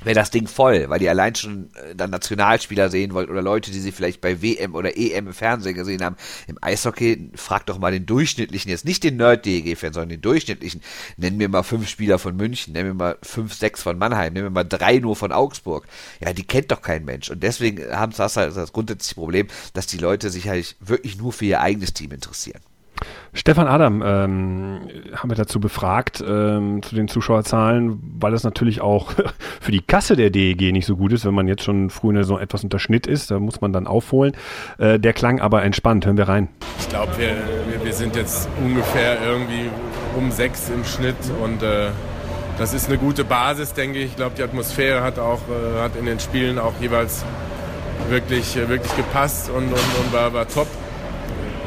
[0.03, 3.71] wäre das Ding voll, weil die allein schon äh, dann Nationalspieler sehen wollt oder Leute,
[3.71, 6.17] die sie vielleicht bei WM oder EM im Fernsehen gesehen haben.
[6.47, 10.81] Im Eishockey, frag doch mal den durchschnittlichen, jetzt nicht den Nerd-DEG-Fan, sondern den durchschnittlichen.
[11.17, 14.45] Nennen wir mal fünf Spieler von München, nennen wir mal fünf, sechs von Mannheim, nennen
[14.45, 15.87] wir mal drei nur von Augsburg.
[16.19, 17.29] Ja, die kennt doch kein Mensch.
[17.29, 21.31] Und deswegen haben das halt das grundsätzliche Problem, dass die Leute sich halt wirklich nur
[21.31, 22.61] für ihr eigenes Team interessieren.
[23.35, 24.79] Stefan Adam ähm,
[25.13, 29.11] haben wir dazu befragt, ähm, zu den Zuschauerzahlen, weil es natürlich auch
[29.61, 32.15] für die Kasse der DEG nicht so gut ist, wenn man jetzt schon früh in
[32.15, 34.37] der Saison etwas unter Schnitt ist, da muss man dann aufholen.
[34.77, 36.47] Äh, der klang aber entspannt, hören wir rein.
[36.79, 37.35] Ich glaube, wir,
[37.69, 39.69] wir, wir, sind jetzt ungefähr irgendwie
[40.17, 41.89] um sechs im Schnitt und äh,
[42.57, 44.05] das ist eine gute Basis, denke ich.
[44.11, 47.25] Ich glaube, die Atmosphäre hat auch äh, hat in den Spielen auch jeweils
[48.07, 50.67] wirklich, äh, wirklich gepasst und, und, und war, war top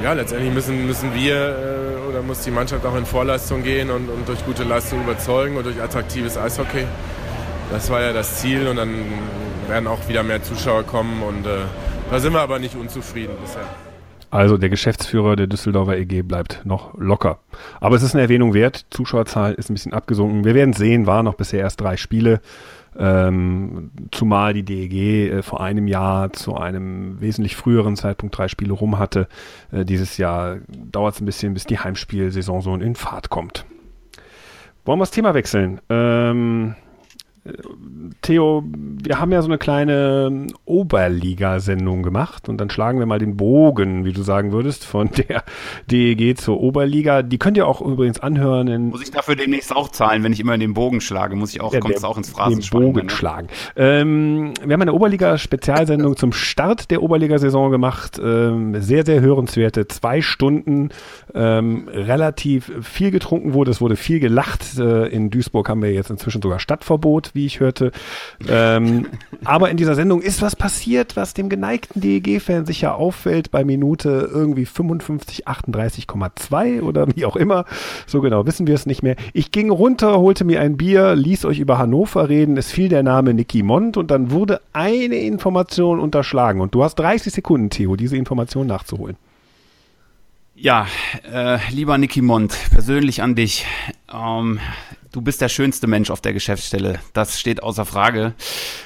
[0.03, 4.09] ja, letztendlich müssen, müssen wir äh, oder muss die Mannschaft auch in Vorleistung gehen und,
[4.09, 6.84] und durch gute Leistung überzeugen und durch attraktives Eishockey.
[7.70, 9.05] Das war ja das Ziel und dann
[9.68, 11.64] werden auch wieder mehr Zuschauer kommen und äh,
[12.11, 13.88] da sind wir aber nicht unzufrieden bisher.
[14.31, 17.39] Also der Geschäftsführer der Düsseldorfer EG bleibt noch locker.
[17.81, 18.87] Aber es ist eine Erwähnung wert.
[18.91, 20.45] Zuschauerzahl ist ein bisschen abgesunken.
[20.45, 22.41] Wir werden sehen, waren noch bisher erst drei Spiele.
[22.99, 28.72] Ähm, zumal die DEG äh, vor einem Jahr zu einem wesentlich früheren Zeitpunkt drei Spiele
[28.72, 29.29] rum hatte.
[29.70, 33.66] Äh, dieses Jahr dauert es ein bisschen, bis die Heimspielsaison so in Fahrt kommt.
[34.85, 35.81] Wollen wir das Thema wechseln?
[35.89, 36.74] Ähm,
[38.22, 43.36] Theo, wir haben ja so eine kleine Oberliga-Sendung gemacht und dann schlagen wir mal den
[43.36, 45.45] Bogen, wie du sagen würdest, von der
[45.91, 47.22] DEG zur Oberliga.
[47.22, 48.68] Die könnt ihr auch übrigens anhören.
[48.68, 51.36] In muss ich dafür demnächst auch zahlen, wenn ich immer in den Bogen schlage?
[51.36, 52.82] Muss ich auch, ja, kommt es auch ins Phrasenschwein?
[52.82, 53.12] Den Bogen ne?
[53.12, 53.49] schlagen.
[53.76, 58.20] Ähm, wir haben eine Oberliga-Spezialsendung zum Start der Oberliga-Saison gemacht.
[58.22, 60.91] Ähm, sehr, sehr hörenswerte zwei Stunden.
[61.34, 64.78] Ähm, relativ viel getrunken wurde, es wurde viel gelacht.
[64.78, 67.93] Äh, in Duisburg haben wir jetzt inzwischen sogar Stadtverbot wie ich hörte.
[68.49, 69.07] ähm,
[69.45, 74.29] aber in dieser Sendung ist was passiert, was dem geneigten DEG-Fan sicher auffällt bei Minute
[74.33, 77.64] irgendwie 55, 38,2 oder wie auch immer.
[78.07, 79.16] So genau wissen wir es nicht mehr.
[79.33, 82.57] Ich ging runter, holte mir ein Bier, ließ euch über Hannover reden.
[82.57, 86.61] Es fiel der Name Nicky Mond und dann wurde eine Information unterschlagen.
[86.61, 89.16] Und du hast 30 Sekunden, Theo, diese Information nachzuholen.
[90.61, 90.89] Ja,
[91.33, 93.64] äh, lieber Nicky Mond, persönlich an dich.
[94.12, 94.59] Ähm,
[95.13, 97.01] du bist der schönste Mensch auf der Geschäftsstelle.
[97.13, 98.35] Das steht außer Frage.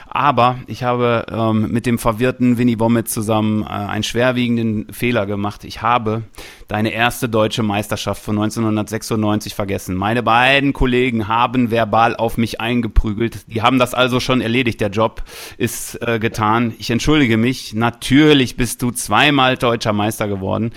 [0.07, 5.65] Aber ich habe ähm, mit dem verwirrten Winnie Womit zusammen äh, einen schwerwiegenden Fehler gemacht.
[5.65, 6.23] Ich habe
[6.69, 9.97] deine erste deutsche Meisterschaft von 1996 vergessen.
[9.97, 13.45] Meine beiden Kollegen haben verbal auf mich eingeprügelt.
[13.47, 14.81] Die haben das also schon erledigt.
[14.81, 15.23] Der Job
[15.57, 16.75] ist äh, getan.
[16.79, 17.75] Ich entschuldige mich.
[17.75, 20.73] Natürlich bist du zweimal deutscher Meister geworden.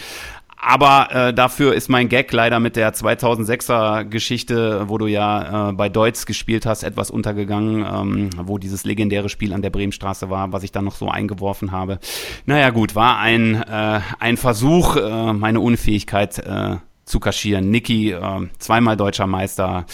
[0.67, 5.73] Aber äh, dafür ist mein Gag leider mit der 2006er Geschichte, wo du ja äh,
[5.73, 10.53] bei Deutz gespielt hast, etwas untergegangen, ähm, wo dieses legendäre Spiel an der Bremenstraße war,
[10.53, 11.99] was ich dann noch so eingeworfen habe.
[12.47, 17.69] Naja gut, war ein, äh, ein Versuch, äh, meine Unfähigkeit äh, zu kaschieren.
[17.69, 18.21] Niki, äh,
[18.57, 19.85] zweimal deutscher Meister,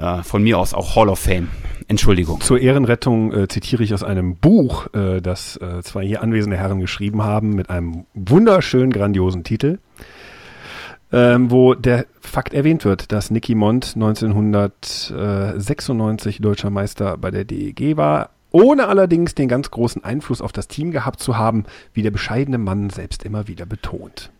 [0.00, 1.48] äh, von mir aus auch Hall of Fame.
[1.88, 2.40] Entschuldigung.
[2.40, 6.80] Zur Ehrenrettung äh, zitiere ich aus einem Buch, äh, das äh, zwei hier anwesende Herren
[6.80, 9.78] geschrieben haben, mit einem wunderschönen, grandiosen Titel,
[11.12, 17.96] ähm, wo der Fakt erwähnt wird, dass Nicky Mond 1996 deutscher Meister bei der DEG
[17.96, 22.12] war, ohne allerdings den ganz großen Einfluss auf das Team gehabt zu haben, wie der
[22.12, 24.30] bescheidene Mann selbst immer wieder betont.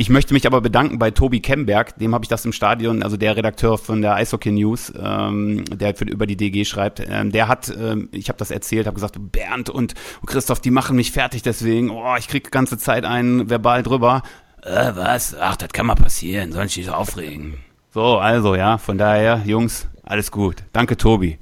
[0.00, 3.16] Ich möchte mich aber bedanken bei Tobi Kemberg, dem habe ich das im Stadion, also
[3.16, 7.48] der Redakteur von der Eishockey News, ähm, der für, über die DG schreibt, ähm, der
[7.48, 9.94] hat, ähm, ich habe das erzählt, habe gesagt, Bernd und
[10.24, 14.22] Christoph, die machen mich fertig deswegen, oh, ich krieg ganze Zeit einen verbal drüber.
[14.62, 15.34] Äh, was?
[15.34, 17.54] Ach, das kann mal passieren, soll ich dich so aufregen.
[17.92, 20.62] So, also ja, von daher, Jungs, alles gut.
[20.72, 21.38] Danke, Tobi.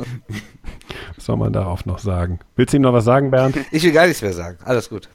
[1.14, 2.38] Was soll man darauf noch sagen?
[2.54, 3.59] Willst du ihm noch was sagen, Bernd?
[3.70, 4.57] Ich will gar nichts mehr sagen.
[4.64, 5.11] Alles gut.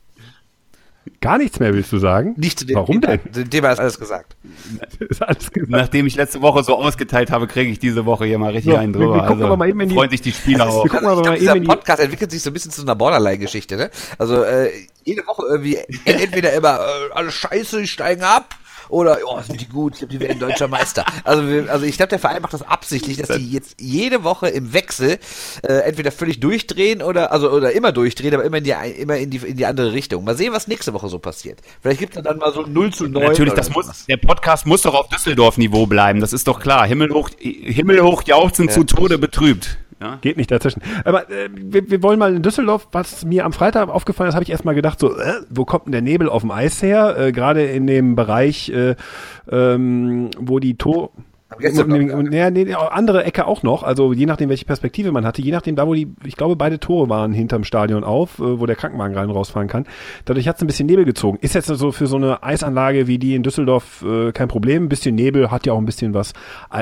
[1.20, 2.34] Gar nichts mehr willst du sagen?
[2.38, 3.18] Nicht zu dem Warum Thema.
[3.18, 3.34] denn?
[3.34, 4.36] Zu dem Thema ist alles gesagt.
[5.00, 5.70] Ist alles gesagt.
[5.72, 8.78] Nachdem ich letzte Woche so ausgeteilt habe, kriege ich diese Woche hier mal richtig So,
[8.78, 9.14] einen wir- drüber.
[9.16, 10.84] wir gucken also aber mal eben in die- freuen sich die Spieler auch.
[10.84, 12.72] Wir gucken Also aber ich mal glaube, dieser eben Podcast entwickelt sich so ein bisschen
[12.72, 13.90] zu einer Borderline-Geschichte, ne?
[14.20, 14.70] Also äh,
[15.04, 18.56] jede Woche irgendwie entweder immer äh, alles scheiße, ich steigen ab
[18.92, 21.06] oder oh, sind die gut, ich glaube, die werden deutscher Meister.
[21.24, 24.74] Also, also ich glaube, der Verein macht das absichtlich, dass die jetzt jede Woche im
[24.74, 25.18] Wechsel
[25.64, 29.30] äh, entweder völlig durchdrehen oder also oder immer durchdrehen, aber immer in die immer in
[29.30, 30.24] die in die andere Richtung.
[30.24, 31.60] Mal sehen, was nächste Woche so passiert.
[31.82, 33.24] Vielleicht gibt es dann mal so 0 zu 9.
[33.24, 36.86] Natürlich, das muss, der Podcast muss doch auf Düsseldorf-Niveau bleiben, das ist doch klar.
[36.86, 39.78] Himmelhoch, Himmelhoch jauchzen zu Tode betrübt.
[40.02, 40.18] Ja?
[40.22, 40.82] Geht nicht dazwischen.
[41.06, 44.44] Aber äh, wir, wir wollen mal in Düsseldorf, was mir am Freitag aufgefallen ist, habe
[44.44, 47.16] ich erstmal gedacht, so, äh, wo kommt denn der Nebel auf dem Eis her?
[47.18, 48.96] Äh, Gerade in dem Bereich, äh,
[49.50, 51.12] ähm, wo die Tor...
[51.60, 55.42] noch, Und, ja, nee, andere Ecke auch noch, also je nachdem, welche Perspektive man hatte,
[55.42, 58.66] je nachdem, da wo die, ich glaube, beide Tore waren hinterm Stadion auf, äh, wo
[58.66, 59.86] der Krankenwagen rein und rausfahren kann.
[60.26, 61.38] Dadurch hat es ein bisschen Nebel gezogen.
[61.42, 64.86] Ist jetzt so für so eine Eisanlage wie die in Düsseldorf äh, kein Problem.
[64.86, 66.34] Ein bisschen Nebel hat ja auch ein bisschen was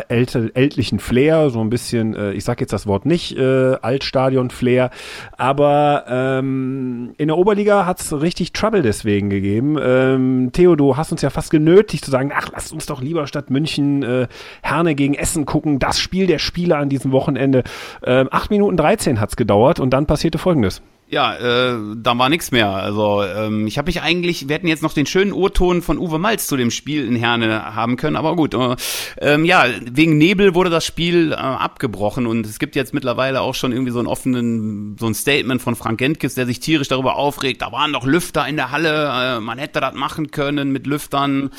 [0.08, 4.92] älte, ältlichen Flair, so ein bisschen, äh, ich sag jetzt das Wort nicht, äh, Altstadion-Flair,
[5.38, 9.78] aber ähm, in der Oberliga hat es richtig Trouble deswegen gegeben.
[9.82, 13.28] Ähm, Theo, du hast uns ja fast genötigt zu sagen, ach, lasst uns doch lieber
[13.28, 14.28] statt München äh,
[14.62, 17.64] Herne gegen Essen gucken, das Spiel der Spieler an diesem Wochenende.
[18.04, 20.82] Ähm, 8 Minuten 13 hat's gedauert und dann passierte folgendes.
[21.12, 22.70] Ja, äh, da war nichts mehr.
[22.70, 26.20] Also ähm, ich habe mich eigentlich, wir hätten jetzt noch den schönen O-Ton von Uwe
[26.20, 28.54] Malz zu dem Spiel in Herne haben können, aber gut.
[28.54, 28.76] Äh,
[29.20, 33.56] ähm, ja, wegen Nebel wurde das Spiel äh, abgebrochen und es gibt jetzt mittlerweile auch
[33.56, 37.16] schon irgendwie so einen offenen, so ein Statement von Frank Gentges, der sich tierisch darüber
[37.16, 37.64] aufregt.
[37.64, 41.50] Da waren doch Lüfter in der Halle, äh, man hätte das machen können mit Lüftern.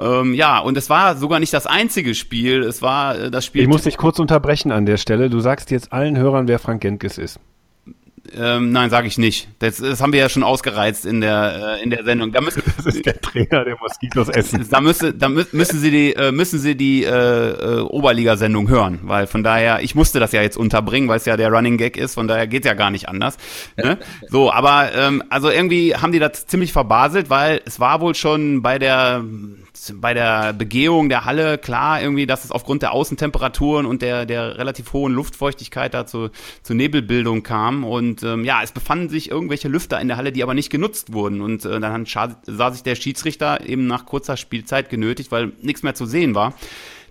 [0.00, 2.62] Ähm, ja, und es war sogar nicht das einzige Spiel.
[2.62, 3.62] Es war äh, das Spiel.
[3.62, 5.30] Ich muss dich kurz unterbrechen an der Stelle.
[5.30, 7.40] Du sagst jetzt allen Hörern, wer Frank Gentges ist.
[8.36, 9.48] Ähm, nein, sage ich nicht.
[9.60, 12.32] Das, das haben wir ja schon ausgereizt in der äh, in der Sendung.
[12.32, 14.66] Da müssen, Das ist der Trainer der Moskitos Essen.
[14.70, 19.00] da müsste, da mü müssen Sie die äh, müssen Sie die äh, äh, Oberliga-Sendung hören,
[19.02, 21.96] weil von daher ich musste das ja jetzt unterbringen, weil es ja der Running Gag
[21.96, 22.14] ist.
[22.14, 23.36] Von daher geht's ja gar nicht anders.
[23.76, 23.98] Ne?
[24.28, 28.62] So, aber ähm, also irgendwie haben die das ziemlich verbaselt, weil es war wohl schon
[28.62, 29.24] bei der
[29.96, 34.58] bei der Begehung der Halle klar irgendwie, dass es aufgrund der Außentemperaturen und der der
[34.58, 36.30] relativ hohen Luftfeuchtigkeit da zu,
[36.62, 37.84] zu Nebelbildung kam.
[37.84, 41.12] Und ähm, ja, es befanden sich irgendwelche Lüfter in der Halle, die aber nicht genutzt
[41.12, 41.40] wurden.
[41.40, 45.94] Und äh, dann sah sich der Schiedsrichter eben nach kurzer Spielzeit genötigt, weil nichts mehr
[45.94, 46.54] zu sehen war,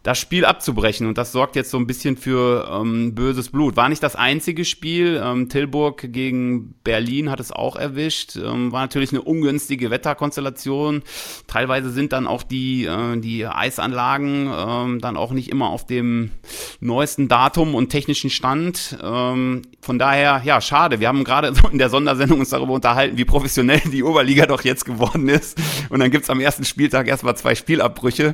[0.10, 1.06] das Spiel abzubrechen.
[1.06, 3.78] Und das sorgt jetzt so ein bisschen für ähm, böses Blut.
[3.78, 5.22] War nicht das einzige Spiel.
[5.24, 8.36] Ähm, Tilburg gegen Berlin hat es auch erwischt.
[8.36, 11.04] Ähm, war natürlich eine ungünstige Wetterkonstellation.
[11.46, 16.32] Teilweise sind dann auch die, äh, die Eisanlagen ähm, dann auch nicht immer auf dem
[16.80, 18.98] neuesten Datum und technischen Stand.
[19.04, 21.00] Ähm, von daher, ja, schade.
[21.00, 24.86] Wir haben gerade in der Sondersendung uns darüber unterhalten, wie professionell die Oberliga doch jetzt
[24.86, 25.60] geworden ist.
[25.90, 28.34] Und dann gibt's am ersten Spieltag erstmal zwei Spielabbrüche.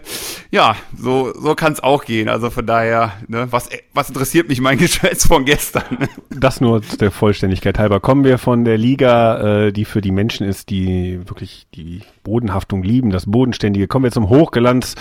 [0.51, 2.30] Ja, so, so kann es auch gehen.
[2.30, 6.07] Also von daher, ne, was, was interessiert mich mein Geschwätz von gestern?
[6.30, 7.99] Das nur der Vollständigkeit halber.
[7.99, 12.84] Kommen wir von der Liga, äh, die für die Menschen ist, die wirklich die Bodenhaftung
[12.84, 13.88] lieben, das Bodenständige.
[13.88, 14.95] Kommen wir zum Hochglanz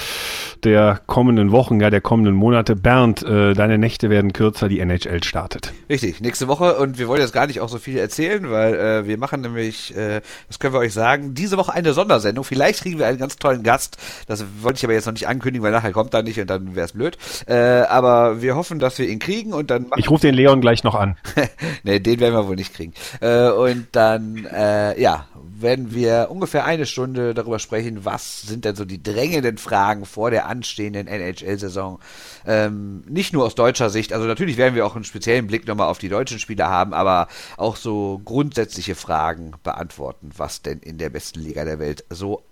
[0.62, 2.77] der kommenden Wochen, ja, der kommenden Monate.
[2.77, 5.72] Bernd, äh, deine Nächte werden kürzer, die NHL startet.
[5.89, 9.07] Richtig, nächste Woche und wir wollen jetzt gar nicht auch so viel erzählen, weil äh,
[9.07, 12.45] wir machen nämlich, äh, das können wir euch sagen, diese Woche eine Sondersendung.
[12.45, 13.97] Vielleicht kriegen wir einen ganz tollen Gast.
[14.27, 16.77] Das wollte ich aber jetzt noch nicht ankündigen, weil nachher kommt er nicht und dann
[16.77, 17.16] wäre es blöd.
[17.47, 19.87] Äh, aber wir hoffen, dass wir ihn kriegen und dann.
[19.97, 21.16] Ich rufe den Leon gleich noch an.
[21.85, 22.93] nee, den werden wir wohl nicht kriegen.
[23.20, 28.77] Äh, und dann, äh, ja, werden wir ungefähr eine Stunde darüber sprechen, was sind denn
[28.77, 32.01] so die drängenden Fragen vor der anstehenden NHL-Saison.
[32.47, 35.89] Ähm, nicht nur aus deutscher Sicht, also natürlich werden wir auch einen speziellen Blick nochmal
[35.89, 41.11] auf die deutschen Spieler haben, aber auch so grundsätzliche Fragen beantworten, was denn in der
[41.11, 42.43] besten Liga der Welt so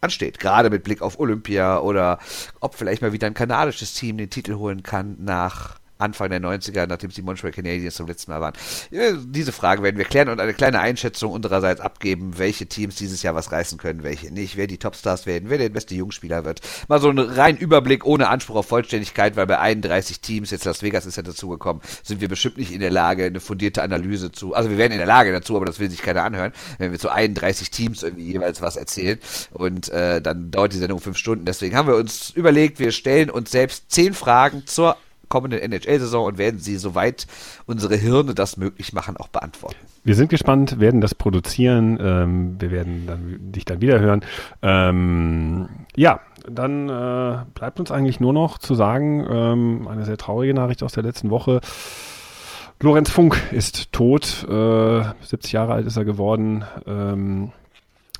[0.00, 0.38] ansteht.
[0.38, 2.18] Gerade mit Blick auf Olympia oder
[2.60, 6.86] ob vielleicht mal wieder ein kanadisches Team den Titel holen kann nach Anfang der 90er,
[6.86, 8.54] nachdem die Montreal Canadiens zum letzten Mal waren.
[8.90, 13.34] Diese Frage werden wir klären und eine kleine Einschätzung unsererseits abgeben, welche Teams dieses Jahr
[13.34, 16.60] was reißen können, welche nicht, wer die Topstars werden, wer der beste Jungspieler wird.
[16.88, 20.82] Mal so ein rein Überblick ohne Anspruch auf Vollständigkeit, weil bei 31 Teams, jetzt Las
[20.82, 24.54] Vegas ist ja dazugekommen, sind wir bestimmt nicht in der Lage, eine fundierte Analyse zu,
[24.54, 26.98] also wir werden in der Lage dazu, aber das will sich keiner anhören, wenn wir
[26.98, 29.18] zu 31 Teams irgendwie jeweils was erzählen
[29.52, 31.44] und äh, dann dauert die Sendung fünf Stunden.
[31.44, 34.96] Deswegen haben wir uns überlegt, wir stellen uns selbst zehn Fragen zur
[35.30, 37.26] kommenden NHL-Saison und werden sie, soweit
[37.64, 39.76] unsere Hirne das möglich machen, auch beantworten.
[40.04, 41.98] Wir sind gespannt, werden das produzieren.
[42.00, 44.22] Ähm, wir werden dann, dich dann wieder hören.
[44.60, 50.52] Ähm, ja, dann äh, bleibt uns eigentlich nur noch zu sagen, ähm, eine sehr traurige
[50.52, 51.60] Nachricht aus der letzten Woche.
[52.82, 54.46] Lorenz Funk ist tot.
[54.48, 56.64] Äh, 70 Jahre alt ist er geworden.
[56.86, 57.52] Ähm,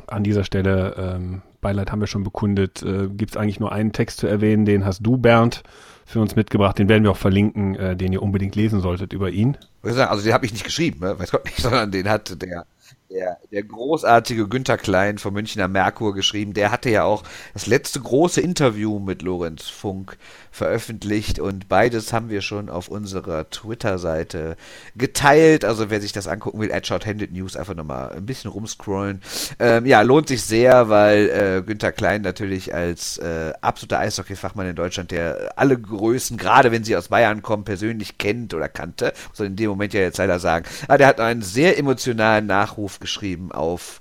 [0.06, 2.82] an dieser Stelle, ähm, Beileid haben wir schon bekundet.
[2.82, 5.62] Äh, Gibt es eigentlich nur einen Text zu erwähnen, den hast du, Bernd,
[6.10, 6.78] für uns mitgebracht.
[6.78, 9.56] Den werden wir auch verlinken, äh, den ihr unbedingt lesen solltet über ihn.
[9.82, 11.18] Also den habe ich nicht geschrieben, ne?
[11.18, 12.66] weiß Gott nicht, sondern den hat der
[13.10, 16.54] der, der großartige Günther Klein vom Münchner Merkur geschrieben.
[16.54, 20.16] Der hatte ja auch das letzte große Interview mit Lorenz Funk
[20.52, 24.56] veröffentlicht und beides haben wir schon auf unserer Twitter-Seite
[24.96, 25.64] geteilt.
[25.64, 29.20] Also wer sich das angucken will, Adshot Handed News, einfach nochmal ein bisschen rumscrollen.
[29.58, 34.76] Ähm, ja, lohnt sich sehr, weil äh, Günther Klein natürlich als äh, absoluter Eishockey-Fachmann in
[34.76, 39.40] Deutschland, der alle Größen, gerade wenn sie aus Bayern kommen, persönlich kennt oder kannte, muss
[39.40, 40.64] in dem Moment ja jetzt leider sagen.
[40.86, 44.00] Aber der hat einen sehr emotionalen Nachruf geschrieben auf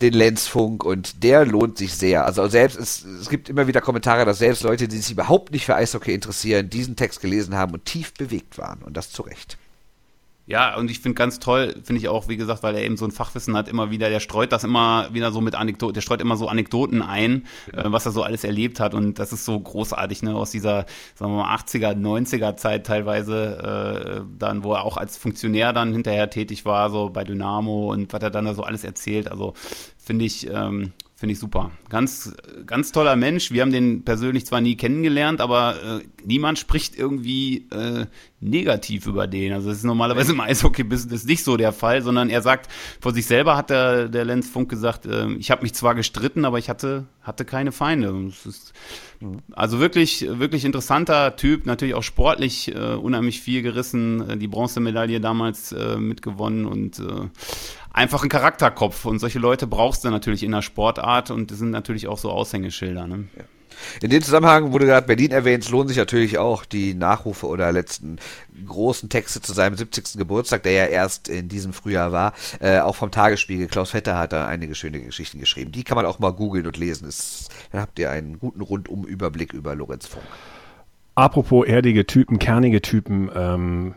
[0.00, 2.24] den Lenzfunk und der lohnt sich sehr.
[2.24, 5.64] Also selbst es, es gibt immer wieder Kommentare, dass selbst Leute, die sich überhaupt nicht
[5.64, 9.58] für Eishockey interessieren, diesen Text gelesen haben und tief bewegt waren und das zu Recht.
[10.48, 13.04] Ja, und ich finde ganz toll, finde ich auch, wie gesagt, weil er eben so
[13.04, 16.22] ein Fachwissen hat, immer wieder, der streut das immer wieder so mit Anekdoten, der streut
[16.22, 17.44] immer so Anekdoten ein,
[17.74, 18.94] äh, was er so alles erlebt hat.
[18.94, 20.86] Und das ist so großartig, ne, aus dieser,
[21.16, 25.92] sagen wir mal, 80er, 90er Zeit teilweise, äh, dann, wo er auch als Funktionär dann
[25.92, 29.52] hinterher tätig war, so bei Dynamo und was er dann da so alles erzählt, also
[29.98, 31.72] finde ich, ähm, Finde ich super.
[31.88, 32.32] Ganz,
[32.64, 33.50] ganz toller Mensch.
[33.50, 38.06] Wir haben den persönlich zwar nie kennengelernt, aber äh, niemand spricht irgendwie äh,
[38.38, 39.52] negativ über den.
[39.52, 43.26] Also das ist normalerweise im Eishockey-Business nicht so der Fall, sondern er sagt, vor sich
[43.26, 46.70] selber hat der, der Lenz Funk gesagt, äh, ich habe mich zwar gestritten, aber ich
[46.70, 48.14] hatte, hatte keine Feinde.
[48.28, 48.72] Ist,
[49.52, 55.20] also wirklich, wirklich interessanter Typ, natürlich auch sportlich äh, unheimlich viel gerissen, äh, die Bronzemedaille
[55.20, 57.28] damals äh, mitgewonnen und äh,
[57.92, 59.04] einfach ein Charakterkopf.
[59.04, 62.30] Und solche Leute brauchst du natürlich in der Sportart und das sind natürlich auch so
[62.30, 63.06] Aushängeschilder.
[63.06, 63.28] Ne?
[63.36, 63.44] Ja.
[64.02, 67.72] In dem Zusammenhang wurde gerade Berlin erwähnt, es lohnen sich natürlich auch die Nachrufe oder
[67.72, 68.18] letzten
[68.66, 70.18] großen Texte zu seinem 70.
[70.18, 73.68] Geburtstag, der ja erst in diesem Frühjahr war, äh, auch vom Tagesspiegel.
[73.68, 75.72] Klaus Vetter hat da einige schöne Geschichten geschrieben.
[75.72, 77.06] Die kann man auch mal googeln und lesen.
[77.06, 80.24] Das, dann habt ihr einen guten Rundum-Überblick über Lorenz Funk.
[81.14, 83.94] Apropos erdige Typen, kernige Typen, ähm,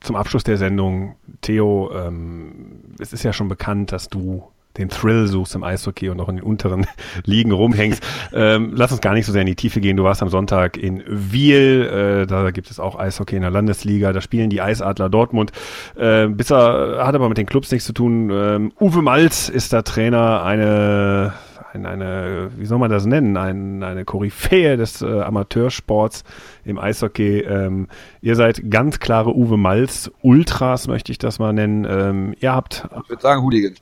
[0.00, 5.26] zum Abschluss der Sendung, Theo, ähm, es ist ja schon bekannt, dass du den Thrill
[5.26, 6.86] suchst im Eishockey und auch in den unteren
[7.24, 8.02] Ligen rumhängst.
[8.32, 9.96] ähm, lass uns gar nicht so sehr in die Tiefe gehen.
[9.96, 14.12] Du warst am Sonntag in Wiel, äh, da gibt es auch Eishockey in der Landesliga,
[14.12, 15.52] da spielen die Eisadler Dortmund.
[15.96, 18.30] Äh, bisher hat aber mit den Clubs nichts zu tun.
[18.30, 21.32] Ähm, Uwe Malz ist der Trainer, eine
[21.74, 26.24] ein, eine, wie soll man das nennen, ein, eine Koryphäe des äh, Amateursports
[26.64, 27.40] im Eishockey.
[27.40, 27.88] Ähm,
[28.20, 31.86] ihr seid ganz klare Uwe Malz Ultras, möchte ich das mal nennen.
[31.88, 32.86] Ähm, ihr habt.
[33.04, 33.78] Ich würde sagen Hooligans.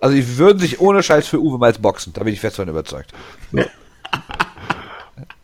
[0.00, 2.68] Also die würden sich ohne Scheiß für Uwe Malz boxen, da bin ich fest von
[2.68, 3.12] überzeugt.
[3.52, 3.66] Ja.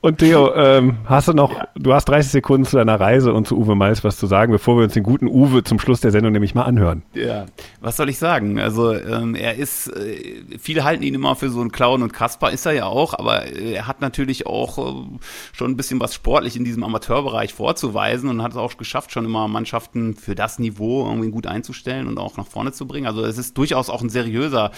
[0.04, 3.56] Und Theo, ähm, hast du noch, du hast 30 Sekunden zu deiner Reise und zu
[3.56, 6.32] Uwe Malz was zu sagen, bevor wir uns den guten Uwe zum Schluss der Sendung
[6.32, 7.04] nämlich mal anhören.
[7.14, 7.46] Ja,
[7.80, 8.58] was soll ich sagen?
[8.58, 12.50] Also ähm, er ist, äh, viele halten ihn immer für so einen Clown und Kasper
[12.50, 15.04] ist er ja auch, aber äh, er hat natürlich auch äh,
[15.52, 19.24] schon ein bisschen was sportlich in diesem Amateurbereich vorzuweisen und hat es auch geschafft, schon
[19.24, 23.06] immer Mannschaften für das Niveau irgendwie gut einzustellen und auch nach vorne zu bringen.
[23.06, 24.72] Also es ist durchaus auch ein seriöser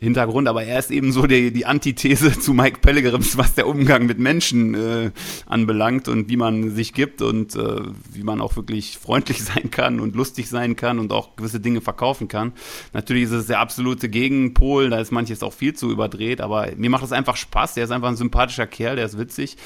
[0.00, 4.06] Hintergrund, aber er ist eben so die, die Antithese zu Mike Pellegrims, was der Umgang
[4.06, 5.10] mit Menschen äh,
[5.46, 10.00] anbelangt und wie man sich gibt und äh, wie man auch wirklich freundlich sein kann
[10.00, 12.52] und lustig sein kann und auch gewisse Dinge verkaufen kann.
[12.92, 16.90] Natürlich ist es der absolute Gegenpol, da ist manches auch viel zu überdreht, aber mir
[16.90, 17.74] macht es einfach Spaß.
[17.74, 19.56] Der ist einfach ein sympathischer Kerl, der ist witzig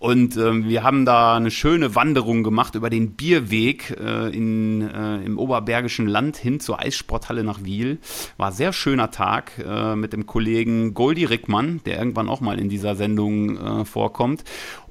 [0.00, 5.16] und ähm, wir haben da eine schöne Wanderung gemacht über den Bierweg äh, in, äh,
[5.18, 7.98] im oberbergischen Land hin zur Eissporthalle nach Wiel.
[8.38, 12.70] War sehr schöner Tag äh, mit dem Kollegen Goldi Rickmann, der irgendwann auch mal in
[12.70, 14.42] dieser Sendung äh, vorkommt.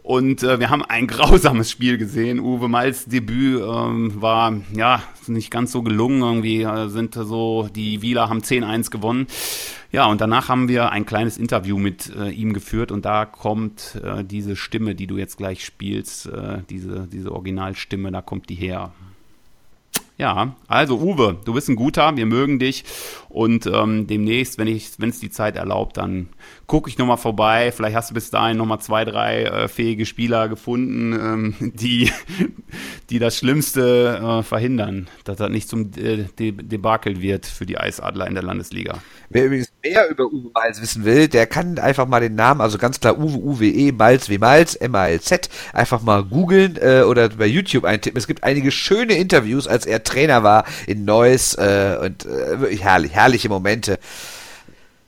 [0.09, 2.39] Und äh, wir haben ein grausames Spiel gesehen.
[2.39, 6.23] Uwe Malz Debüt ähm, war ja nicht ganz so gelungen.
[6.23, 9.27] Irgendwie äh, sind so, die Wieler haben 10-1 gewonnen.
[9.91, 14.01] Ja, und danach haben wir ein kleines Interview mit äh, ihm geführt und da kommt
[14.03, 18.55] äh, diese Stimme, die du jetzt gleich spielst, äh, diese, diese Originalstimme, da kommt die
[18.55, 18.91] her.
[20.19, 22.83] Ja, also Uwe, du bist ein guter, wir mögen dich
[23.29, 26.27] und ähm, demnächst, wenn ich, wenn es die Zeit erlaubt, dann
[26.67, 27.71] gucke ich nochmal vorbei.
[27.71, 32.11] Vielleicht hast du bis dahin nochmal zwei, drei äh, fähige Spieler gefunden, ähm, die,
[33.09, 37.77] die das Schlimmste äh, verhindern, dass das nicht zum äh, De Debakel wird für die
[37.77, 38.99] Eisadler in der Landesliga.
[39.29, 42.77] Wer übrigens mehr über Uwe Malz wissen will, der kann einfach mal den Namen, also
[42.77, 47.85] ganz klar Uwe, Uwe, Malz wie Malz, M-A-L-Z, einfach mal googeln äh, oder bei YouTube
[47.85, 48.17] eintippen.
[48.17, 52.83] Es gibt einige schöne Interviews, als er Trainer war in Neuss äh, und äh, wirklich
[52.83, 53.99] herrlich, herrliche Momente.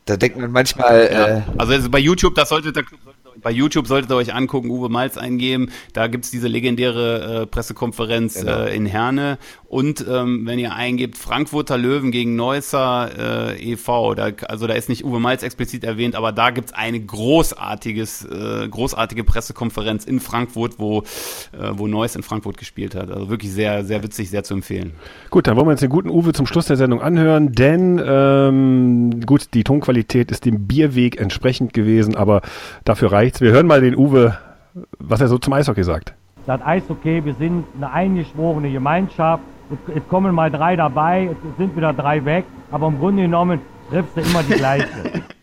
[0.06, 1.10] Da denkt man manchmal.
[1.12, 1.28] Ja.
[1.28, 3.00] Äh, also, also bei YouTube, das sollte der Club
[3.42, 5.72] bei YouTube solltet ihr euch angucken, Uwe Malz eingeben.
[5.94, 8.64] Da gibt's diese legendäre äh, Pressekonferenz genau.
[8.64, 9.38] äh, in Herne.
[9.72, 14.90] Und ähm, wenn ihr eingebt, Frankfurter Löwen gegen Neusser äh, e.V., da, also da ist
[14.90, 20.78] nicht Uwe Malz explizit erwähnt, aber da gibt's eine großartiges, äh, großartige Pressekonferenz in Frankfurt,
[20.78, 23.10] wo, äh, wo Neuss in Frankfurt gespielt hat.
[23.10, 24.92] Also wirklich sehr, sehr witzig, sehr zu empfehlen.
[25.30, 29.26] Gut, dann wollen wir uns den guten Uwe zum Schluss der Sendung anhören, denn ähm,
[29.26, 32.42] gut, die Tonqualität ist dem Bierweg entsprechend gewesen, aber
[32.84, 33.42] dafür reicht nichts.
[33.42, 34.38] Wir hören mal den Uwe,
[35.00, 36.14] was er so zum Eishockey sagt.
[36.46, 39.44] Das Eishockey, wir sind eine eingeschworene Gemeinschaft.
[39.96, 44.18] Es kommen mal drei dabei, es sind wieder drei weg, aber im Grunde genommen triffst
[44.18, 44.88] du immer die gleiche.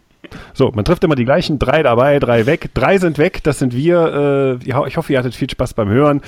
[0.52, 2.70] So, man trifft immer die gleichen, drei dabei, drei weg.
[2.74, 4.58] Drei sind weg, das sind wir.
[4.60, 6.20] Äh, ich hoffe, ihr hattet viel Spaß beim Hören.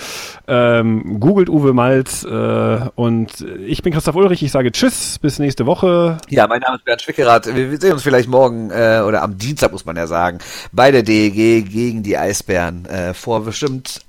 [0.46, 4.42] Ähm, googelt Uwe Malz äh, und ich bin Christoph Ulrich.
[4.42, 6.18] Ich sage Tschüss, bis nächste Woche.
[6.28, 7.54] Ja, mein Name ist Bernd Schwickerath.
[7.54, 10.38] Wir sehen uns vielleicht morgen äh, oder am Dienstag, muss man ja sagen,
[10.70, 14.00] bei der DEG gegen die Eisbären äh, vor bestimmt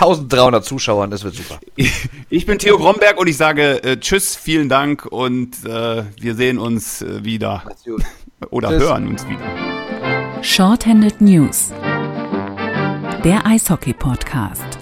[0.00, 1.58] 1300 Zuschauern, das wird super.
[2.30, 6.58] Ich bin Theo Gromberg und ich sage äh, Tschüss, vielen Dank und äh, wir sehen
[6.58, 7.64] uns äh, wieder.
[8.50, 8.82] Oder Tschüss.
[8.82, 10.42] hören uns wieder.
[10.42, 11.72] Shorthanded News.
[13.24, 14.77] Der Eishockey-Podcast.